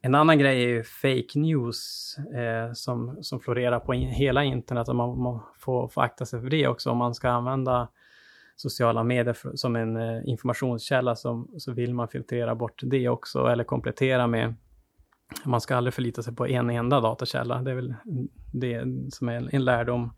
En 0.00 0.14
annan 0.14 0.38
grej 0.38 0.64
är 0.64 0.68
ju 0.68 0.82
fake 0.82 1.38
news 1.38 2.14
eh, 2.18 2.72
som, 2.72 3.18
som 3.22 3.40
florerar 3.40 3.80
på 3.80 3.94
in, 3.94 4.08
hela 4.08 4.44
internet 4.44 4.88
och 4.88 4.96
man, 4.96 5.22
man 5.22 5.40
får, 5.58 5.88
får 5.88 6.02
akta 6.02 6.26
sig 6.26 6.40
för 6.40 6.50
det 6.50 6.68
också. 6.68 6.90
Om 6.90 6.98
man 6.98 7.14
ska 7.14 7.28
använda 7.28 7.88
sociala 8.56 9.02
medier 9.02 9.34
för, 9.34 9.56
som 9.56 9.76
en 9.76 9.96
eh, 9.96 10.22
informationskälla 10.24 11.16
som, 11.16 11.54
så 11.58 11.72
vill 11.72 11.94
man 11.94 12.08
filtrera 12.08 12.54
bort 12.54 12.80
det 12.82 13.08
också 13.08 13.46
eller 13.46 13.64
komplettera 13.64 14.26
med 14.26 14.54
man 15.44 15.60
ska 15.60 15.76
aldrig 15.76 15.94
förlita 15.94 16.22
sig 16.22 16.34
på 16.34 16.46
en 16.46 16.70
enda 16.70 17.00
datakälla. 17.00 17.62
Det 17.62 17.70
är 17.70 17.74
väl 17.74 17.94
det 18.52 18.84
som 19.10 19.28
är 19.28 19.54
en 19.54 19.64
lärdom. 19.64 20.12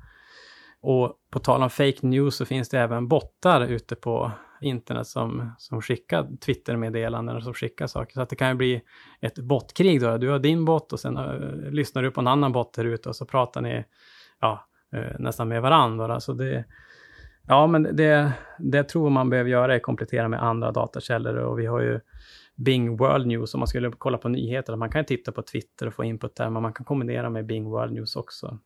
Och 0.81 1.13
på 1.31 1.39
tal 1.39 1.63
om 1.63 1.71
fake 1.71 2.07
news 2.07 2.37
så 2.37 2.45
finns 2.45 2.69
det 2.69 2.81
även 2.81 3.09
bottar 3.09 3.61
ute 3.61 3.95
på 3.95 4.33
internet 4.61 5.07
som, 5.07 5.51
som 5.59 5.83
skickar 5.83 6.37
Twitter-meddelanden 6.37 7.37
och 7.37 7.43
som 7.43 7.55
skickar 7.55 7.87
saker. 7.87 8.15
Så 8.15 8.21
att 8.21 8.29
det 8.29 8.37
kan 8.37 8.49
ju 8.49 8.55
bli 8.55 8.83
ett 9.21 9.39
bottkrig 9.39 10.01
då. 10.01 10.17
Du 10.17 10.29
har 10.29 10.39
din 10.39 10.65
bot 10.65 10.93
och 10.93 11.01
sen 11.01 11.19
uh, 11.19 11.71
lyssnar 11.71 12.03
du 12.03 12.11
på 12.11 12.21
en 12.21 12.27
annan 12.27 12.53
bot 12.53 12.75
där 12.75 12.85
ute 12.85 13.09
och 13.09 13.17
så 13.17 13.27
pratar 13.27 13.61
ni 13.61 13.85
ja, 14.41 14.69
uh, 14.97 15.19
nästan 15.19 15.49
med 15.49 15.63
varandra. 15.63 16.21
Så 16.21 16.33
det, 16.33 16.65
ja, 17.49 17.67
men 17.67 17.83
det, 17.83 18.33
det 18.59 18.85
tror 18.85 19.11
man 19.11 19.31
behöver 19.31 19.51
göra 19.51 19.75
är 19.75 19.79
komplettera 19.79 20.29
med 20.29 20.43
andra 20.43 20.73
datakällor 20.73 21.35
och 21.37 21.59
vi 21.59 21.67
har 21.67 21.81
ju 21.81 22.01
Bing 22.65 22.97
World 22.97 23.27
News 23.27 23.55
om 23.55 23.61
man 23.61 23.67
skulle 23.67 23.91
kolla 23.99 24.19
på 24.19 24.29
nyheter. 24.29 24.77
Man 24.77 24.91
kan 24.91 25.05
titta 25.05 25.33
på 25.33 25.43
Twitter 25.43 25.87
och 25.87 25.95
få 25.95 26.05
input 26.05 26.37
där, 26.37 26.51
men 26.51 26.63
man 26.63 26.73
kan 26.73 26.87
kombinera 26.87 27.31
med 27.31 27.47
Bing 27.47 27.65
World 27.65 27.93
News 27.93 28.17
också. 28.17 28.59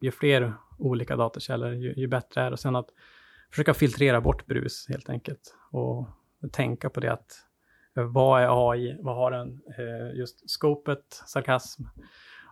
Ju 0.00 0.10
fler 0.10 0.54
olika 0.78 1.16
datakällor, 1.16 1.72
ju, 1.72 1.94
ju 1.96 2.06
bättre 2.06 2.40
är 2.40 2.44
det. 2.44 2.52
Och 2.52 2.60
sen 2.60 2.76
att 2.76 2.88
försöka 3.50 3.74
filtrera 3.74 4.20
bort 4.20 4.46
brus 4.46 4.86
helt 4.88 5.08
enkelt. 5.08 5.54
Och 5.70 6.08
tänka 6.52 6.90
på 6.90 7.00
det 7.00 7.12
att 7.12 7.44
eh, 7.96 8.04
vad 8.04 8.42
är 8.42 8.70
AI? 8.70 8.96
Vad 9.00 9.16
har 9.16 9.30
den? 9.30 9.60
Eh, 9.78 10.18
just 10.18 10.50
scopet, 10.50 11.22
sarkasm 11.26 11.82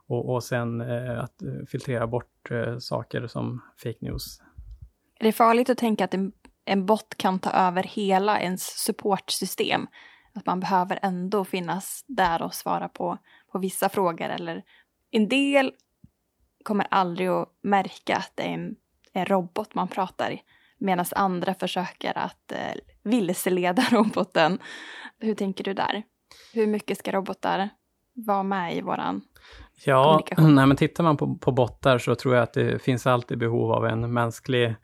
och, 0.06 0.34
och 0.34 0.44
sen 0.44 0.80
eh, 0.80 1.24
att 1.24 1.42
filtrera 1.68 2.06
bort 2.06 2.50
saker 2.80 3.26
som 3.26 3.62
fake 3.76 3.98
news. 4.00 4.40
Är 5.18 5.24
det 5.24 5.32
farligt 5.32 5.70
att 5.70 5.78
tänka 5.78 6.04
att 6.04 6.14
en, 6.14 6.32
en 6.64 6.86
bot 6.86 7.14
kan 7.16 7.38
ta 7.38 7.50
över 7.50 7.82
hela 7.82 8.40
ens 8.40 8.62
supportsystem? 8.62 9.86
Att 10.34 10.46
man 10.46 10.60
behöver 10.60 10.98
ändå 11.02 11.44
finnas 11.44 12.04
där 12.06 12.42
och 12.42 12.54
svara 12.54 12.88
på, 12.88 13.18
på 13.52 13.58
vissa 13.58 13.88
frågor. 13.88 14.28
Eller 14.28 14.62
en 15.10 15.28
del 15.28 15.72
kommer 16.64 16.86
aldrig 16.90 17.28
att 17.28 17.48
märka 17.62 18.16
att 18.16 18.32
det 18.34 18.42
är 18.42 18.54
en, 18.54 18.76
en 19.12 19.26
robot 19.26 19.74
man 19.74 19.88
pratar 19.88 20.30
i. 20.30 20.42
Medan 20.78 21.06
andra 21.12 21.54
försöker 21.54 22.18
att 22.18 22.52
eh, 22.52 22.80
vilseleda 23.02 23.82
roboten. 23.90 24.58
Hur 25.18 25.34
tänker 25.34 25.64
du 25.64 25.74
där? 25.74 26.02
Hur 26.54 26.66
mycket 26.66 26.98
ska 26.98 27.12
robotar 27.12 27.68
vara 28.14 28.42
med 28.42 28.76
i 28.76 28.80
våran 28.80 29.22
Ja, 29.84 30.20
nej, 30.38 30.66
men 30.66 30.76
tittar 30.76 31.04
man 31.04 31.16
på, 31.16 31.34
på 31.34 31.52
bottar 31.52 31.98
så 31.98 32.14
tror 32.14 32.34
jag 32.34 32.42
att 32.42 32.52
det 32.52 32.82
finns 32.82 33.06
alltid 33.06 33.38
behov 33.38 33.72
av 33.72 33.86
en 33.86 34.12
mänsklig 34.12 34.74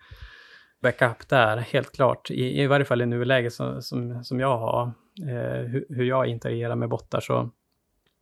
backup 0.83 1.29
där, 1.29 1.57
helt 1.57 1.93
klart. 1.93 2.31
I, 2.31 2.63
i 2.63 2.67
varje 2.67 2.85
fall 2.85 3.03
i 3.03 3.07
nuläget 3.07 3.53
som, 3.53 3.83
som, 3.83 4.25
som 4.25 4.41
jag 4.41 4.59
har, 4.59 4.87
eh, 5.29 5.63
hur, 5.67 5.87
hur, 5.89 6.05
jag 6.05 6.27
interagerar 6.27 6.77
med 6.77 6.89
bottar, 6.89 7.21
så 7.21 7.51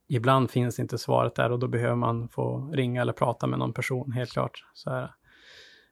ibland 0.08 0.50
finns 0.50 0.78
inte 0.78 0.98
svaret 0.98 1.34
där 1.34 1.52
och 1.52 1.58
då 1.58 1.68
behöver 1.68 1.96
man 1.96 2.28
få 2.28 2.70
ringa 2.72 3.02
eller 3.02 3.12
prata 3.12 3.46
med 3.46 3.58
någon 3.58 3.72
person, 3.72 4.12
helt 4.12 4.32
klart. 4.32 4.64
Så 4.74 4.90
här. 4.90 5.10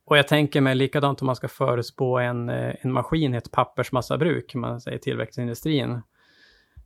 Och 0.08 0.18
jag 0.18 0.28
tänker 0.28 0.60
mig 0.60 0.74
likadant 0.74 1.22
om 1.22 1.26
man 1.26 1.36
ska 1.36 1.48
förespå 1.48 2.18
en, 2.18 2.48
eh, 2.48 2.74
en 2.80 2.92
maskin 2.92 3.34
i 3.34 3.36
ett 3.36 3.50
pappersmassabruk, 3.50 4.54
man 4.54 4.80
säger 4.80 4.98
tillväxtindustrin. 4.98 6.00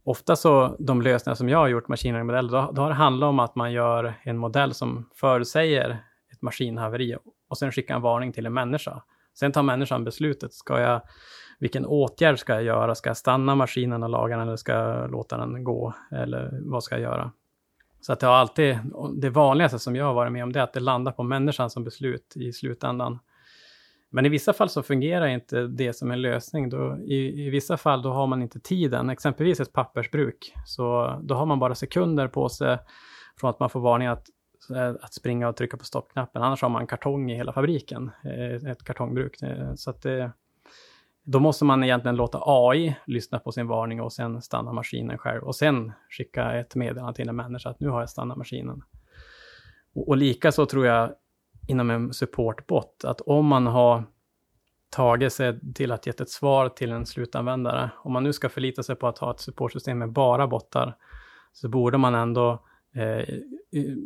Ofta 0.04 0.36
så, 0.36 0.76
de 0.78 1.02
lösningar 1.02 1.34
som 1.34 1.48
jag 1.48 1.58
har 1.58 1.68
gjort, 1.68 1.88
maskinmodeller, 1.88 2.50
då, 2.50 2.72
då 2.72 2.82
har 2.82 2.88
det 2.88 2.94
handlat 2.94 3.28
om 3.28 3.38
att 3.38 3.54
man 3.54 3.72
gör 3.72 4.14
en 4.22 4.38
modell 4.38 4.74
som 4.74 5.08
förutsäger 5.14 5.90
ett 6.32 6.42
maskinhaveri 6.42 7.16
och 7.48 7.58
sen 7.58 7.72
skickar 7.72 7.94
en 7.94 8.02
varning 8.02 8.32
till 8.32 8.46
en 8.46 8.54
människa. 8.54 9.02
Sen 9.38 9.52
tar 9.52 9.62
människan 9.62 10.04
beslutet. 10.04 10.52
Ska 10.52 10.80
jag, 10.80 11.00
vilken 11.58 11.86
åtgärd 11.86 12.38
ska 12.38 12.52
jag 12.52 12.62
göra? 12.62 12.94
Ska 12.94 13.10
jag 13.10 13.16
stanna 13.16 13.54
maskinen 13.54 14.02
och 14.02 14.10
laga 14.10 14.36
den 14.36 14.48
eller 14.48 14.56
ska 14.56 14.72
jag 14.72 15.10
låta 15.10 15.36
den 15.36 15.64
gå? 15.64 15.94
Eller 16.10 16.60
vad 16.62 16.84
ska 16.84 16.94
jag 16.94 17.02
göra? 17.02 17.32
Så 18.02 18.12
att 18.12 18.20
det 18.20 18.26
har 18.26 18.34
alltid, 18.34 18.78
det 19.16 19.30
vanligaste 19.30 19.78
som 19.78 19.96
jag 19.96 20.04
har 20.04 20.14
varit 20.14 20.32
med 20.32 20.42
om 20.42 20.52
det 20.52 20.58
är 20.58 20.64
att 20.64 20.72
det 20.72 20.80
landar 20.80 21.12
på 21.12 21.22
människan 21.22 21.70
som 21.70 21.84
beslut 21.84 22.36
i 22.36 22.52
slutändan. 22.52 23.18
Men 24.10 24.26
i 24.26 24.28
vissa 24.28 24.52
fall 24.52 24.68
så 24.68 24.82
fungerar 24.82 25.26
inte 25.26 25.66
det 25.66 25.92
som 25.92 26.10
en 26.10 26.22
lösning. 26.22 26.70
Då, 26.70 26.98
i, 27.04 27.46
I 27.46 27.50
vissa 27.50 27.76
fall 27.76 28.02
då 28.02 28.12
har 28.12 28.26
man 28.26 28.42
inte 28.42 28.60
tiden, 28.60 29.10
exempelvis 29.10 29.60
ett 29.60 29.72
pappersbruk. 29.72 30.54
Så 30.66 31.18
då 31.22 31.34
har 31.34 31.46
man 31.46 31.58
bara 31.58 31.74
sekunder 31.74 32.28
på 32.28 32.48
sig 32.48 32.78
från 33.40 33.50
att 33.50 33.60
man 33.60 33.70
får 33.70 33.80
varning 33.80 34.08
att 34.08 34.26
att 35.00 35.14
springa 35.14 35.48
och 35.48 35.56
trycka 35.56 35.76
på 35.76 35.84
stoppknappen. 35.84 36.42
Annars 36.42 36.62
har 36.62 36.68
man 36.68 36.86
kartong 36.86 37.30
i 37.30 37.36
hela 37.36 37.52
fabriken, 37.52 38.10
eh, 38.24 38.70
ett 38.70 38.84
kartongbruk. 38.84 39.42
Eh, 39.42 39.74
så 39.74 39.90
att 39.90 40.02
det, 40.02 40.32
då 41.24 41.40
måste 41.40 41.64
man 41.64 41.84
egentligen 41.84 42.16
låta 42.16 42.42
AI 42.44 42.96
lyssna 43.06 43.38
på 43.38 43.52
sin 43.52 43.66
varning 43.66 44.00
och 44.00 44.12
sen 44.12 44.42
stanna 44.42 44.72
maskinen 44.72 45.18
själv 45.18 45.42
och 45.42 45.56
sen 45.56 45.92
skicka 46.10 46.52
ett 46.52 46.74
meddelande 46.74 47.14
till 47.14 47.28
en 47.28 47.36
människa 47.36 47.70
att 47.70 47.80
nu 47.80 47.88
har 47.88 48.00
jag 48.00 48.10
stannat 48.10 48.38
maskinen. 48.38 48.82
Och, 49.94 50.08
och 50.08 50.16
lika 50.16 50.52
så 50.52 50.66
tror 50.66 50.86
jag 50.86 51.12
inom 51.68 51.90
en 51.90 52.12
supportbot, 52.12 53.04
att 53.04 53.20
om 53.20 53.46
man 53.46 53.66
har 53.66 54.04
tagit 54.90 55.32
sig 55.32 55.74
till 55.74 55.92
att 55.92 56.06
ge 56.06 56.10
ett 56.10 56.30
svar 56.30 56.68
till 56.68 56.92
en 56.92 57.06
slutanvändare, 57.06 57.90
om 57.96 58.12
man 58.12 58.22
nu 58.22 58.32
ska 58.32 58.48
förlita 58.48 58.82
sig 58.82 58.96
på 58.96 59.08
att 59.08 59.18
ha 59.18 59.30
ett 59.30 59.40
supportsystem 59.40 59.98
med 59.98 60.12
bara 60.12 60.46
bottar, 60.46 60.96
så 61.52 61.68
borde 61.68 61.98
man 61.98 62.14
ändå 62.14 62.62
eh, 62.94 63.24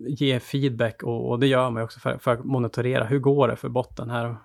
ge 0.07 0.41
feedback 0.41 1.03
och, 1.03 1.31
och, 1.31 1.39
det 1.39 1.47
gör 1.47 1.71
man 1.71 1.83
också 1.83 2.01
för, 2.01 2.19
för, 2.19 2.31
att 2.31 2.45
monitorera. 2.45 3.05
Hur 3.05 3.19
går 3.19 3.49
det 3.49 3.57
för 3.57 3.69
botten 3.69 4.11
här? 4.11 4.37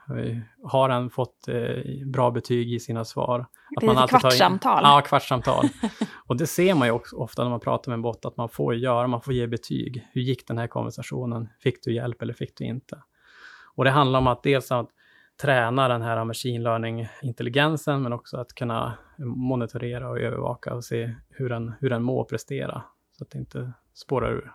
Har 0.63 0.89
han 0.89 1.10
fått 1.10 1.47
eh, 1.47 2.06
bra 2.06 2.32
betyg 2.32 2.73
i 2.73 2.80
sina 2.80 3.06
svar? 3.06 3.45
Att 3.77 3.84
man 3.84 3.97
alltid 3.97 4.19
kvartssamtal. 4.19 4.84
In, 4.84 4.89
ja, 4.89 5.01
kvartssamtal. 5.01 5.65
och 6.27 6.38
det 6.38 6.47
ser 6.47 6.75
man 6.75 6.88
ju 6.88 6.91
också 6.91 7.15
ofta 7.15 7.43
när 7.43 7.49
man 7.49 7.60
pratar 7.60 7.91
med 7.91 7.93
en 7.95 8.01
bot, 8.01 8.25
att 8.25 8.38
man 8.38 8.49
får 8.49 8.75
göra, 8.75 9.08
man 9.08 9.21
får 9.21 9.34
ge 9.34 9.47
betyg. 9.47 10.08
Hur 10.12 10.21
gick 10.21 10.47
den 10.47 10.58
här 10.58 10.67
konversationen? 10.67 11.49
Fick 11.60 11.84
du 11.84 11.93
hjälp 11.93 12.21
eller 12.21 12.34
fick 12.34 12.58
du 12.58 12.63
inte? 12.63 13.01
Och 13.75 13.84
det 13.84 13.91
handlar 13.91 14.19
om 14.19 14.27
att 14.27 14.43
dels 14.43 14.71
att 14.71 14.89
träna 15.41 15.88
den 15.88 16.01
här 16.01 16.25
machine 16.25 16.63
learning-intelligensen, 16.63 18.01
men 18.01 18.13
också 18.13 18.38
att 18.38 18.54
kunna 18.54 18.97
monitorera 19.17 20.10
och 20.10 20.19
övervaka 20.19 20.73
och 20.73 20.84
se 20.84 21.15
hur 21.30 21.49
den, 21.49 21.73
hur 21.80 21.89
den 21.89 22.04
må 22.04 22.23
prestera, 22.23 22.84
så 23.17 23.23
att 23.23 23.32
det 23.32 23.39
inte 23.39 23.71
spårar 23.93 24.32
ur. 24.32 24.51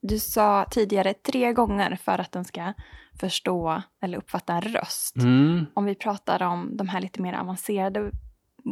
Du 0.00 0.18
sa 0.18 0.64
tidigare 0.70 1.14
tre 1.14 1.52
gånger 1.52 1.96
för 1.96 2.18
att 2.18 2.32
den 2.32 2.44
ska 2.44 2.72
förstå 3.20 3.82
eller 4.02 4.18
uppfatta 4.18 4.52
en 4.52 4.62
röst. 4.62 5.16
Mm. 5.16 5.66
Om 5.74 5.84
vi 5.84 5.94
pratar 5.94 6.42
om 6.42 6.76
de 6.76 6.88
här 6.88 7.00
lite 7.00 7.22
mer 7.22 7.32
avancerade 7.32 8.10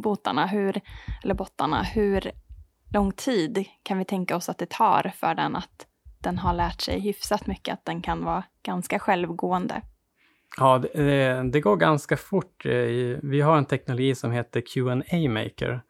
botarna, 0.02 0.46
hur, 0.46 0.80
eller 1.22 1.34
bottarna, 1.34 1.82
hur 1.82 2.30
lång 2.92 3.12
tid 3.12 3.64
kan 3.82 3.98
vi 3.98 4.04
tänka 4.04 4.36
oss 4.36 4.48
att 4.48 4.58
det 4.58 4.70
tar 4.70 5.12
för 5.16 5.34
den 5.34 5.56
att 5.56 5.86
den 6.18 6.38
har 6.38 6.54
lärt 6.54 6.80
sig 6.80 7.00
hyfsat 7.00 7.46
mycket, 7.46 7.74
att 7.74 7.84
den 7.84 8.02
kan 8.02 8.24
vara 8.24 8.44
ganska 8.62 8.98
självgående? 8.98 9.82
Ja, 10.58 10.78
det, 10.78 11.42
det 11.52 11.60
går 11.60 11.76
ganska 11.76 12.16
fort. 12.16 12.64
Vi 13.22 13.40
har 13.40 13.58
en 13.58 13.64
teknologi 13.64 14.14
som 14.14 14.32
heter 14.32 14.60
Q&A 14.60 15.28
maker 15.28 15.82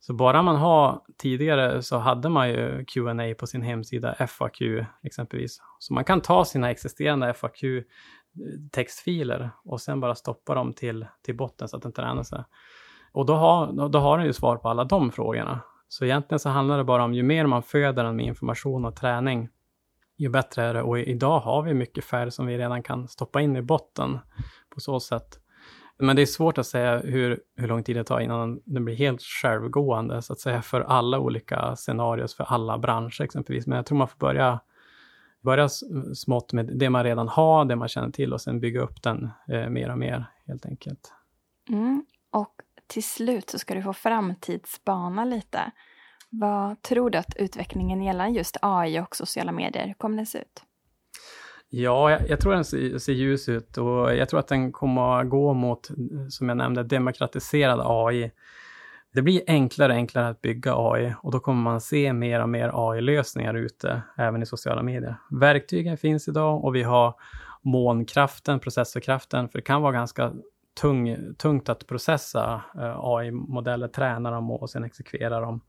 så 0.00 0.14
bara 0.14 0.42
man 0.42 0.56
har, 0.56 1.02
tidigare 1.16 1.82
så 1.82 1.98
hade 1.98 2.28
man 2.28 2.48
ju 2.48 2.84
Q&A 2.84 3.34
på 3.38 3.46
sin 3.46 3.62
hemsida, 3.62 4.26
FAQ 4.28 4.62
exempelvis. 5.02 5.62
Så 5.78 5.94
man 5.94 6.04
kan 6.04 6.20
ta 6.20 6.44
sina 6.44 6.70
existerande 6.70 7.34
FAQ 7.34 7.64
eh, 7.64 7.82
textfiler 8.72 9.50
och 9.64 9.80
sen 9.80 10.00
bara 10.00 10.14
stoppa 10.14 10.54
dem 10.54 10.72
till, 10.72 11.06
till 11.22 11.36
botten 11.36 11.68
så 11.68 11.76
att 11.76 11.82
den 11.82 11.92
tränar 11.92 12.22
sig. 12.22 12.44
Och 13.12 13.26
då 13.26 13.34
har, 13.34 13.88
då 13.88 13.98
har 13.98 14.18
den 14.18 14.26
ju 14.26 14.32
svar 14.32 14.56
på 14.56 14.68
alla 14.68 14.84
de 14.84 15.12
frågorna. 15.12 15.60
Så 15.88 16.04
egentligen 16.04 16.38
så 16.38 16.48
handlar 16.48 16.78
det 16.78 16.84
bara 16.84 17.04
om 17.04 17.14
ju 17.14 17.22
mer 17.22 17.46
man 17.46 17.62
föder 17.62 18.04
den 18.04 18.16
med 18.16 18.26
information 18.26 18.84
och 18.84 18.96
träning, 18.96 19.48
ju 20.16 20.28
bättre 20.28 20.64
är 20.64 20.74
det. 20.74 20.82
Och 20.82 20.98
idag 20.98 21.40
har 21.40 21.62
vi 21.62 21.74
mycket 21.74 22.04
färg 22.04 22.30
som 22.30 22.46
vi 22.46 22.58
redan 22.58 22.82
kan 22.82 23.08
stoppa 23.08 23.40
in 23.40 23.56
i 23.56 23.62
botten 23.62 24.18
på 24.74 24.80
så 24.80 25.00
sätt. 25.00 25.40
Men 25.98 26.16
det 26.16 26.22
är 26.22 26.26
svårt 26.26 26.58
att 26.58 26.66
säga 26.66 26.98
hur, 26.98 27.40
hur 27.56 27.68
lång 27.68 27.82
tid 27.82 27.96
det 27.96 28.04
tar 28.04 28.20
innan 28.20 28.60
den 28.64 28.84
blir 28.84 28.94
helt 28.94 29.22
självgående, 29.22 30.22
så 30.22 30.32
att 30.32 30.40
säga, 30.40 30.62
för 30.62 30.80
alla 30.80 31.18
olika 31.18 31.76
scenarier, 31.76 32.26
för 32.36 32.44
alla 32.44 32.78
branscher 32.78 33.22
exempelvis. 33.22 33.66
Men 33.66 33.76
jag 33.76 33.86
tror 33.86 33.98
man 33.98 34.08
får 34.08 34.18
börja, 34.18 34.60
börja 35.40 35.68
smått 36.14 36.52
med 36.52 36.78
det 36.78 36.90
man 36.90 37.04
redan 37.04 37.28
har, 37.28 37.64
det 37.64 37.76
man 37.76 37.88
känner 37.88 38.10
till 38.10 38.32
och 38.32 38.40
sen 38.40 38.60
bygga 38.60 38.80
upp 38.80 39.02
den 39.02 39.30
eh, 39.48 39.68
mer 39.68 39.90
och 39.90 39.98
mer, 39.98 40.24
helt 40.46 40.66
enkelt. 40.66 41.12
Mm. 41.68 42.04
Och 42.30 42.54
till 42.86 43.04
slut 43.04 43.50
så 43.50 43.58
ska 43.58 43.74
du 43.74 43.82
få 43.82 43.92
framtidsspana 43.92 45.24
lite. 45.24 45.72
Vad 46.30 46.82
tror 46.82 47.10
du 47.10 47.18
att 47.18 47.36
utvecklingen 47.36 48.02
gällande 48.02 48.38
just 48.38 48.56
AI 48.62 49.00
och 49.00 49.16
sociala 49.16 49.52
medier 49.52 49.94
kommer 49.98 50.22
att 50.22 50.28
se 50.28 50.38
ut? 50.38 50.62
Ja, 51.70 52.10
jag, 52.10 52.28
jag 52.28 52.40
tror 52.40 52.52
den 52.52 52.64
ser, 52.64 52.98
ser, 52.98 53.12
ljus 53.12 53.48
ut 53.48 53.78
och 53.78 54.14
jag 54.14 54.28
tror 54.28 54.40
att 54.40 54.48
den 54.48 54.72
kommer 54.72 55.20
att 55.20 55.28
gå 55.28 55.54
mot, 55.54 55.90
som 56.28 56.48
jag 56.48 56.58
nämnde, 56.58 56.82
demokratiserad 56.82 57.80
AI. 57.82 58.30
Det 59.14 59.22
blir 59.22 59.42
enklare 59.46 59.92
och 59.92 59.98
enklare 59.98 60.28
att 60.28 60.40
bygga 60.40 60.74
AI 60.76 61.14
och 61.22 61.32
då 61.32 61.40
kommer 61.40 61.62
man 61.62 61.80
se 61.80 62.12
mer 62.12 62.42
och 62.42 62.48
mer 62.48 62.70
AI-lösningar 62.74 63.54
ute, 63.54 64.02
även 64.16 64.42
i 64.42 64.46
sociala 64.46 64.82
medier. 64.82 65.16
Verktygen 65.30 65.96
finns 65.96 66.28
idag 66.28 66.64
och 66.64 66.74
vi 66.74 66.82
har 66.82 67.14
molnkraften, 67.62 68.60
processorkraften, 68.60 69.48
för 69.48 69.58
det 69.58 69.62
kan 69.62 69.82
vara 69.82 69.92
ganska 69.92 70.32
tung, 70.80 71.16
tungt 71.34 71.68
att 71.68 71.86
processa 71.86 72.62
eh, 72.74 72.98
AI-modeller, 72.98 73.88
träna 73.88 74.30
dem 74.30 74.50
och 74.50 74.70
sen 74.70 74.84
exekvera 74.84 75.40
dem. 75.40 75.60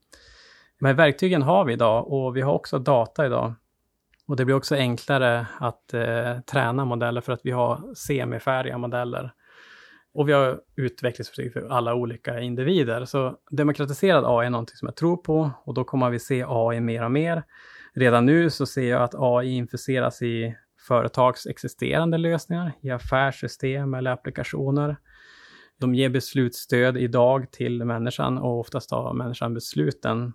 Men 0.79 0.95
verktygen 0.95 1.41
har 1.41 1.65
vi 1.65 1.73
idag 1.73 2.12
och 2.12 2.38
vi 2.38 2.41
har 2.41 2.53
också 2.53 2.79
data 2.79 3.25
idag. 3.25 3.53
Och 4.29 4.35
det 4.35 4.45
blir 4.45 4.55
också 4.55 4.75
enklare 4.75 5.47
att 5.59 5.93
eh, 5.93 6.39
träna 6.39 6.85
modeller 6.85 7.21
för 7.21 7.33
att 7.33 7.41
vi 7.43 7.51
har 7.51 7.93
semifärdiga 7.95 8.77
modeller. 8.77 9.31
Och 10.13 10.29
vi 10.29 10.33
har 10.33 10.59
utvecklingsförsök 10.75 11.53
för 11.53 11.67
alla 11.69 11.95
olika 11.95 12.39
individer. 12.39 13.05
Så 13.05 13.35
demokratiserad 13.51 14.23
AI 14.27 14.45
är 14.45 14.49
någonting 14.49 14.75
som 14.75 14.85
jag 14.85 14.95
tror 14.95 15.17
på 15.17 15.51
och 15.63 15.73
då 15.73 15.83
kommer 15.83 16.09
vi 16.09 16.19
se 16.19 16.45
AI 16.47 16.79
mer 16.79 17.03
och 17.03 17.11
mer. 17.11 17.43
Redan 17.93 18.25
nu 18.25 18.49
så 18.49 18.65
ser 18.65 18.89
jag 18.89 19.03
att 19.03 19.15
AI 19.17 19.49
infuseras 19.49 20.21
i 20.21 20.55
företags 20.87 21.47
existerande 21.47 22.17
lösningar, 22.17 22.71
i 22.81 22.89
affärssystem 22.89 23.93
eller 23.93 24.11
applikationer. 24.11 24.97
De 25.79 25.95
ger 25.95 26.09
beslutsstöd 26.09 26.97
idag 26.97 27.51
till 27.51 27.85
människan 27.85 28.37
och 28.37 28.59
oftast 28.59 28.89
tar 28.89 29.13
människan 29.13 29.53
besluten. 29.53 30.33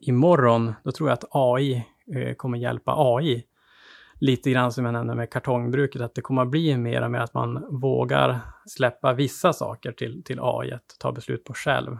Imorgon, 0.00 0.74
då 0.84 0.92
tror 0.92 1.08
jag 1.08 1.14
att 1.14 1.28
AI 1.30 1.86
Eh, 2.14 2.34
kommer 2.34 2.58
hjälpa 2.58 2.94
AI. 2.96 3.44
Lite 4.20 4.50
grann 4.50 4.72
som 4.72 4.84
jag 4.84 4.92
nämnde 4.92 5.14
med 5.14 5.30
kartongbruket, 5.30 6.02
att 6.02 6.14
det 6.14 6.20
kommer 6.20 6.42
att 6.42 6.50
bli 6.50 6.76
mer 6.76 7.02
och 7.02 7.10
mer 7.10 7.18
att 7.18 7.34
man 7.34 7.80
vågar 7.80 8.40
släppa 8.66 9.12
vissa 9.12 9.52
saker 9.52 9.92
till, 9.92 10.24
till 10.24 10.38
AI 10.42 10.72
att 10.72 10.96
ta 10.98 11.12
beslut 11.12 11.44
på 11.44 11.54
själv. 11.54 11.96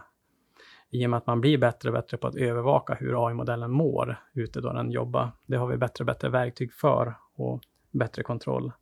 I 0.90 1.06
och 1.06 1.10
med 1.10 1.16
att 1.16 1.26
man 1.26 1.40
blir 1.40 1.58
bättre 1.58 1.88
och 1.88 1.92
bättre 1.92 2.16
på 2.16 2.26
att 2.26 2.36
övervaka 2.36 2.94
hur 2.94 3.26
AI-modellen 3.26 3.70
mår 3.70 4.16
ute 4.34 4.60
då 4.60 4.72
den 4.72 4.90
jobbar. 4.90 5.32
Det 5.46 5.56
har 5.56 5.66
vi 5.66 5.76
bättre 5.76 6.02
och 6.02 6.06
bättre 6.06 6.28
verktyg 6.28 6.72
för 6.72 7.14
och 7.34 7.60
bättre 7.90 8.22
kontroll. 8.22 8.72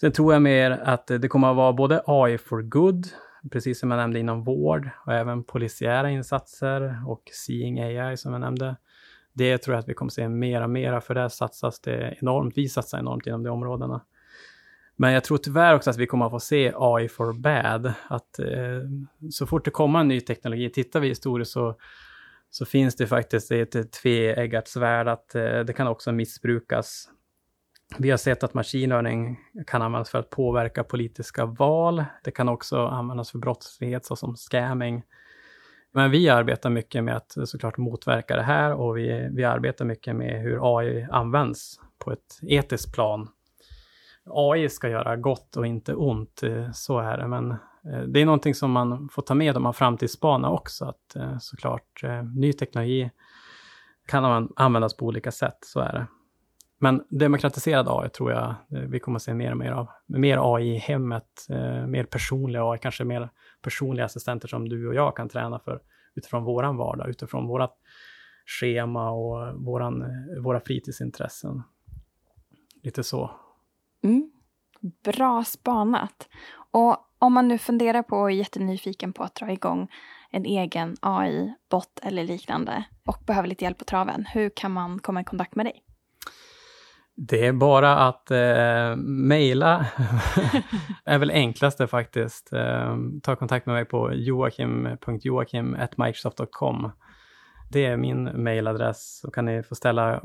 Sen 0.00 0.12
tror 0.12 0.32
jag 0.32 0.42
mer 0.42 0.70
att 0.70 1.06
det 1.06 1.28
kommer 1.28 1.50
att 1.50 1.56
vara 1.56 1.72
både 1.72 2.02
AI 2.06 2.38
for 2.38 2.62
good, 2.62 3.06
precis 3.50 3.80
som 3.80 3.90
jag 3.90 3.98
nämnde 3.98 4.18
inom 4.18 4.44
vård 4.44 4.90
och 5.06 5.12
även 5.12 5.44
polisiära 5.44 6.10
insatser 6.10 7.02
och 7.06 7.22
Seeing 7.32 7.80
AI 7.80 8.16
som 8.16 8.32
jag 8.32 8.40
nämnde. 8.40 8.76
Det 9.32 9.58
tror 9.58 9.74
jag 9.74 9.80
att 9.80 9.88
vi 9.88 9.94
kommer 9.94 10.10
se 10.10 10.28
mer 10.28 10.62
och 10.62 10.70
mer 10.70 11.00
för 11.00 11.14
där 11.14 11.28
satsas 11.28 11.80
det 11.80 12.16
enormt. 12.20 12.56
Vi 12.56 12.68
satsar 12.68 12.98
enormt 12.98 13.26
inom 13.26 13.42
de 13.42 13.50
områdena. 13.50 14.04
Men 14.96 15.12
jag 15.12 15.24
tror 15.24 15.38
tyvärr 15.38 15.74
också 15.74 15.90
att 15.90 15.96
vi 15.96 16.06
kommer 16.06 16.26
att 16.26 16.32
få 16.32 16.40
se 16.40 16.72
AI 16.76 17.08
for 17.08 17.32
bad. 17.32 17.92
Att 18.08 18.38
eh, 18.38 18.82
så 19.30 19.46
fort 19.46 19.64
det 19.64 19.70
kommer 19.70 20.00
en 20.00 20.08
ny 20.08 20.20
teknologi, 20.20 20.70
tittar 20.70 21.00
vi 21.00 21.08
historiskt 21.08 21.52
så, 21.52 21.76
så 22.50 22.64
finns 22.64 22.96
det 22.96 23.06
faktiskt 23.06 23.52
ett 23.52 23.92
tveeggat 23.92 24.68
svärd 24.68 25.08
att 25.08 25.34
eh, 25.34 25.60
det 25.60 25.72
kan 25.72 25.86
också 25.86 26.12
missbrukas. 26.12 27.08
Vi 27.98 28.10
har 28.10 28.16
sett 28.16 28.44
att 28.44 28.54
machine 28.54 28.88
learning 28.88 29.38
kan 29.66 29.82
användas 29.82 30.10
för 30.10 30.18
att 30.18 30.30
påverka 30.30 30.84
politiska 30.84 31.46
val. 31.46 32.04
Det 32.24 32.30
kan 32.30 32.48
också 32.48 32.86
användas 32.86 33.30
för 33.30 33.38
brottslighet 33.38 34.04
såsom 34.04 34.36
scamming. 34.36 35.02
Men 35.94 36.10
vi 36.10 36.28
arbetar 36.28 36.70
mycket 36.70 37.04
med 37.04 37.16
att 37.16 37.36
såklart 37.44 37.76
motverka 37.76 38.36
det 38.36 38.42
här 38.42 38.74
och 38.74 38.96
vi, 38.96 39.28
vi 39.32 39.44
arbetar 39.44 39.84
mycket 39.84 40.16
med 40.16 40.42
hur 40.42 40.78
AI 40.78 41.06
används 41.10 41.80
på 41.98 42.12
ett 42.12 42.38
etiskt 42.42 42.94
plan. 42.94 43.28
AI 44.24 44.68
ska 44.68 44.88
göra 44.88 45.16
gott 45.16 45.56
och 45.56 45.66
inte 45.66 45.94
ont, 45.94 46.42
eh, 46.42 46.70
så 46.72 46.98
är 46.98 47.18
det. 47.18 47.28
Men 47.28 47.50
eh, 47.50 48.00
det 48.06 48.20
är 48.20 48.24
någonting 48.24 48.54
som 48.54 48.70
man 48.70 49.08
får 49.08 49.22
ta 49.22 49.34
med 49.34 49.56
om 49.56 49.62
man 49.62 49.74
framtidsspanar 49.74 50.50
också, 50.50 50.84
att 50.84 51.16
eh, 51.16 51.38
såklart 51.38 52.02
ny 52.34 52.52
teknologi 52.52 53.10
kan 54.06 54.48
användas 54.56 54.96
på 54.96 55.06
olika 55.06 55.30
sätt, 55.30 55.58
så 55.60 55.80
är 55.80 55.92
det. 55.92 56.06
Men 56.82 57.04
demokratiserad 57.10 57.88
AI 57.88 58.08
tror 58.08 58.32
jag 58.32 58.44
eh, 58.48 58.80
vi 58.80 59.00
kommer 59.00 59.16
att 59.16 59.22
se 59.22 59.34
mer 59.34 59.50
och 59.50 59.56
mer 59.56 59.72
av. 59.72 59.88
Mer 60.06 60.54
AI 60.54 60.74
i 60.74 60.78
hemmet, 60.78 61.46
eh, 61.50 61.86
mer 61.86 62.04
personlig 62.04 62.58
AI, 62.58 62.78
kanske 62.78 63.04
mer 63.04 63.28
personliga 63.62 64.04
assistenter 64.04 64.48
som 64.48 64.68
du 64.68 64.88
och 64.88 64.94
jag 64.94 65.16
kan 65.16 65.28
träna 65.28 65.58
för 65.58 65.80
utifrån 66.14 66.44
våran 66.44 66.76
vardag, 66.76 67.08
utifrån 67.08 67.46
vårat 67.46 67.78
schema 68.46 69.10
och 69.10 69.64
våran, 69.64 70.02
eh, 70.02 70.42
våra 70.42 70.60
fritidsintressen. 70.60 71.62
Lite 72.82 73.02
så. 73.02 73.30
Mm. 74.04 74.30
Bra 75.04 75.44
spanat. 75.44 76.28
Och 76.70 76.96
om 77.18 77.32
man 77.32 77.48
nu 77.48 77.58
funderar 77.58 78.02
på 78.02 78.16
och 78.16 78.30
är 78.30 78.34
jättenyfiken 78.34 79.12
på 79.12 79.22
att 79.22 79.34
dra 79.34 79.52
igång 79.52 79.88
en 80.30 80.44
egen 80.44 80.96
AI-bot 81.00 82.00
eller 82.02 82.24
liknande 82.24 82.84
och 83.06 83.18
behöver 83.26 83.48
lite 83.48 83.64
hjälp 83.64 83.78
på 83.78 83.84
traven, 83.84 84.26
hur 84.34 84.50
kan 84.50 84.72
man 84.72 84.98
komma 84.98 85.20
i 85.20 85.24
kontakt 85.24 85.54
med 85.54 85.66
dig? 85.66 85.82
Det 87.16 87.46
är 87.46 87.52
bara 87.52 87.96
att 87.96 88.30
eh, 88.30 88.96
mejla, 88.96 89.86
är 91.04 91.18
väl 91.18 91.30
enklaste 91.30 91.86
faktiskt. 91.86 92.52
Eh, 92.52 92.96
ta 93.22 93.36
kontakt 93.36 93.66
med 93.66 93.74
mig 93.74 93.84
på 93.84 94.14
joakim.joakim.microsoft.com. 94.14 96.92
Det 97.70 97.86
är 97.86 97.96
min 97.96 98.24
mejladress. 98.24 99.20
Så 99.20 99.30
kan 99.30 99.44
ni 99.44 99.62
få 99.62 99.74
ställa 99.74 100.22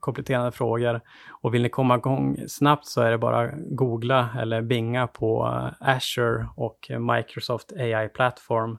kompletterande 0.00 0.52
frågor. 0.52 1.00
Och 1.42 1.54
vill 1.54 1.62
ni 1.62 1.68
komma 1.68 1.96
igång 1.96 2.38
snabbt 2.48 2.86
så 2.86 3.02
är 3.02 3.10
det 3.10 3.18
bara 3.18 3.50
googla 3.56 4.28
eller 4.38 4.62
binga 4.62 5.06
på 5.06 5.60
Azure 5.80 6.48
och 6.56 6.90
Microsoft 7.14 7.72
AI 7.72 8.08
Platform 8.08 8.78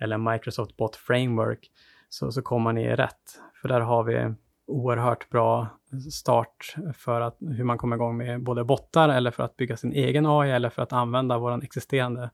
eller 0.00 0.18
Microsoft 0.18 0.76
Bot 0.76 0.96
Framework 0.96 1.70
så, 2.08 2.32
så 2.32 2.42
kommer 2.42 2.72
ni 2.72 2.96
rätt. 2.96 3.40
För 3.60 3.68
där 3.68 3.80
har 3.80 4.04
vi 4.04 4.34
oerhört 4.66 5.30
bra 5.30 5.77
start 6.12 6.74
för 6.94 7.20
att, 7.20 7.36
hur 7.40 7.64
man 7.64 7.78
kommer 7.78 7.96
igång 7.96 8.16
med 8.16 8.42
både 8.42 8.64
bottar 8.64 9.08
eller 9.08 9.30
för 9.30 9.42
att 9.42 9.56
bygga 9.56 9.76
sin 9.76 9.92
egen 9.92 10.26
AI 10.26 10.50
eller 10.50 10.70
för 10.70 10.82
att 10.82 10.92
använda 10.92 11.38
vår 11.38 11.64
existerande 11.64 12.30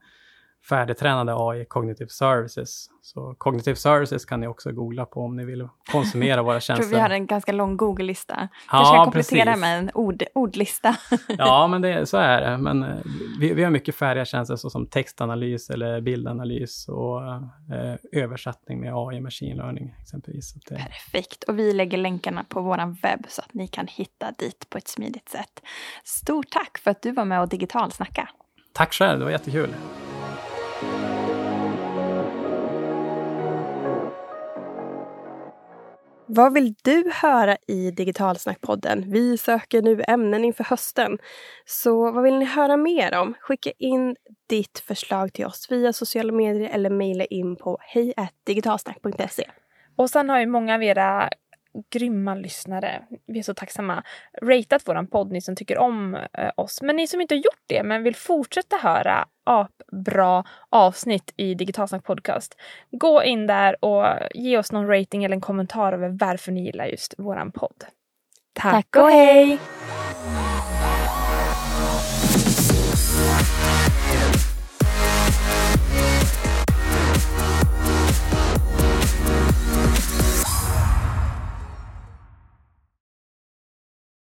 färdigtränade 0.68 1.34
AI 1.36 1.64
Cognitive 1.64 2.08
Services. 2.08 2.86
Så 3.02 3.34
Cognitive 3.38 3.76
Services 3.76 4.24
kan 4.24 4.40
ni 4.40 4.46
också 4.46 4.72
googla 4.72 5.06
på 5.06 5.20
om 5.20 5.36
ni 5.36 5.44
vill 5.44 5.68
konsumera 5.92 6.42
våra 6.42 6.60
tjänster. 6.60 6.74
Jag 6.82 6.90
tror 6.90 6.96
vi 6.96 7.02
har 7.02 7.10
en 7.10 7.26
ganska 7.26 7.52
lång 7.52 7.76
Google-lista. 7.76 8.48
Ja, 8.72 8.78
du 8.78 8.84
ska 8.84 9.04
komplettera 9.04 9.44
precis. 9.44 9.60
med 9.60 9.78
en 9.78 9.90
ord, 9.94 10.22
ordlista. 10.34 10.96
ja, 11.28 11.66
men 11.66 11.82
det, 11.82 12.06
så 12.06 12.16
är 12.16 12.40
det. 12.40 12.58
Men 12.58 12.82
eh, 12.82 12.96
vi, 13.40 13.54
vi 13.54 13.64
har 13.64 13.70
mycket 13.70 13.94
färdiga 13.94 14.24
tjänster 14.24 14.56
såsom 14.56 14.86
textanalys 14.86 15.70
eller 15.70 16.00
bildanalys 16.00 16.88
och 16.88 17.22
eh, 17.26 17.94
översättning 18.12 18.80
med 18.80 18.92
AI 18.94 19.20
Machine 19.20 19.56
Learning 19.56 19.94
exempelvis. 20.00 20.54
Det... 20.54 20.74
Perfekt, 20.74 21.44
och 21.44 21.58
vi 21.58 21.72
lägger 21.72 21.98
länkarna 21.98 22.44
på 22.48 22.60
vår 22.60 23.02
webb 23.02 23.26
så 23.28 23.42
att 23.42 23.54
ni 23.54 23.68
kan 23.68 23.86
hitta 23.86 24.32
dit 24.38 24.70
på 24.70 24.78
ett 24.78 24.88
smidigt 24.88 25.28
sätt. 25.28 25.60
Stort 26.04 26.50
tack 26.50 26.78
för 26.78 26.90
att 26.90 27.02
du 27.02 27.12
var 27.12 27.24
med 27.24 27.40
och 27.40 27.48
digitalsnacka. 27.48 28.28
Tack 28.72 28.92
själv, 28.92 29.18
det 29.18 29.24
var 29.24 29.32
jättekul. 29.32 29.74
Vad 36.36 36.52
vill 36.52 36.74
du 36.82 37.10
höra 37.14 37.56
i 37.66 37.90
Digitalsnackpodden? 37.90 39.04
Vi 39.10 39.38
söker 39.38 39.82
nu 39.82 40.02
ämnen 40.08 40.44
inför 40.44 40.64
hösten. 40.64 41.18
Så 41.64 42.12
vad 42.12 42.22
vill 42.22 42.38
ni 42.38 42.44
höra 42.44 42.76
mer 42.76 43.18
om? 43.18 43.34
Skicka 43.40 43.70
in 43.78 44.16
ditt 44.48 44.78
förslag 44.78 45.32
till 45.32 45.46
oss 45.46 45.66
via 45.70 45.92
sociala 45.92 46.32
medier 46.32 46.70
eller 46.70 46.90
mejla 46.90 47.24
in 47.24 47.56
på 47.56 47.78
hejdigitalsnack.se. 47.80 49.50
Och 49.96 50.10
sen 50.10 50.28
har 50.28 50.40
ju 50.40 50.46
många 50.46 50.74
av 50.74 50.82
era 50.82 51.30
grymma 51.90 52.34
lyssnare. 52.34 53.02
Vi 53.26 53.38
är 53.38 53.42
så 53.42 53.54
tacksamma. 53.54 54.02
Ratat 54.42 54.88
våran 54.88 55.06
podd, 55.06 55.32
ni 55.32 55.40
som 55.40 55.56
tycker 55.56 55.78
om 55.78 56.14
eh, 56.14 56.50
oss. 56.56 56.82
Men 56.82 56.96
ni 56.96 57.06
som 57.06 57.20
inte 57.20 57.34
har 57.34 57.40
gjort 57.40 57.64
det 57.66 57.82
men 57.82 58.02
vill 58.02 58.16
fortsätta 58.16 58.76
höra 58.76 59.26
bra 59.92 60.44
avsnitt 60.68 61.32
i 61.36 61.54
Digitalsnack 61.54 62.04
podcast. 62.04 62.56
Gå 62.90 63.22
in 63.22 63.46
där 63.46 63.84
och 63.84 64.06
ge 64.34 64.58
oss 64.58 64.72
någon 64.72 64.86
rating 64.86 65.24
eller 65.24 65.34
en 65.34 65.40
kommentar 65.40 65.92
över 65.92 66.08
varför 66.08 66.52
ni 66.52 66.64
gillar 66.64 66.86
just 66.86 67.14
våran 67.18 67.52
podd. 67.52 67.84
Tack, 68.52 68.72
Tack 68.72 69.04
och 69.04 69.10
hej! 69.10 69.58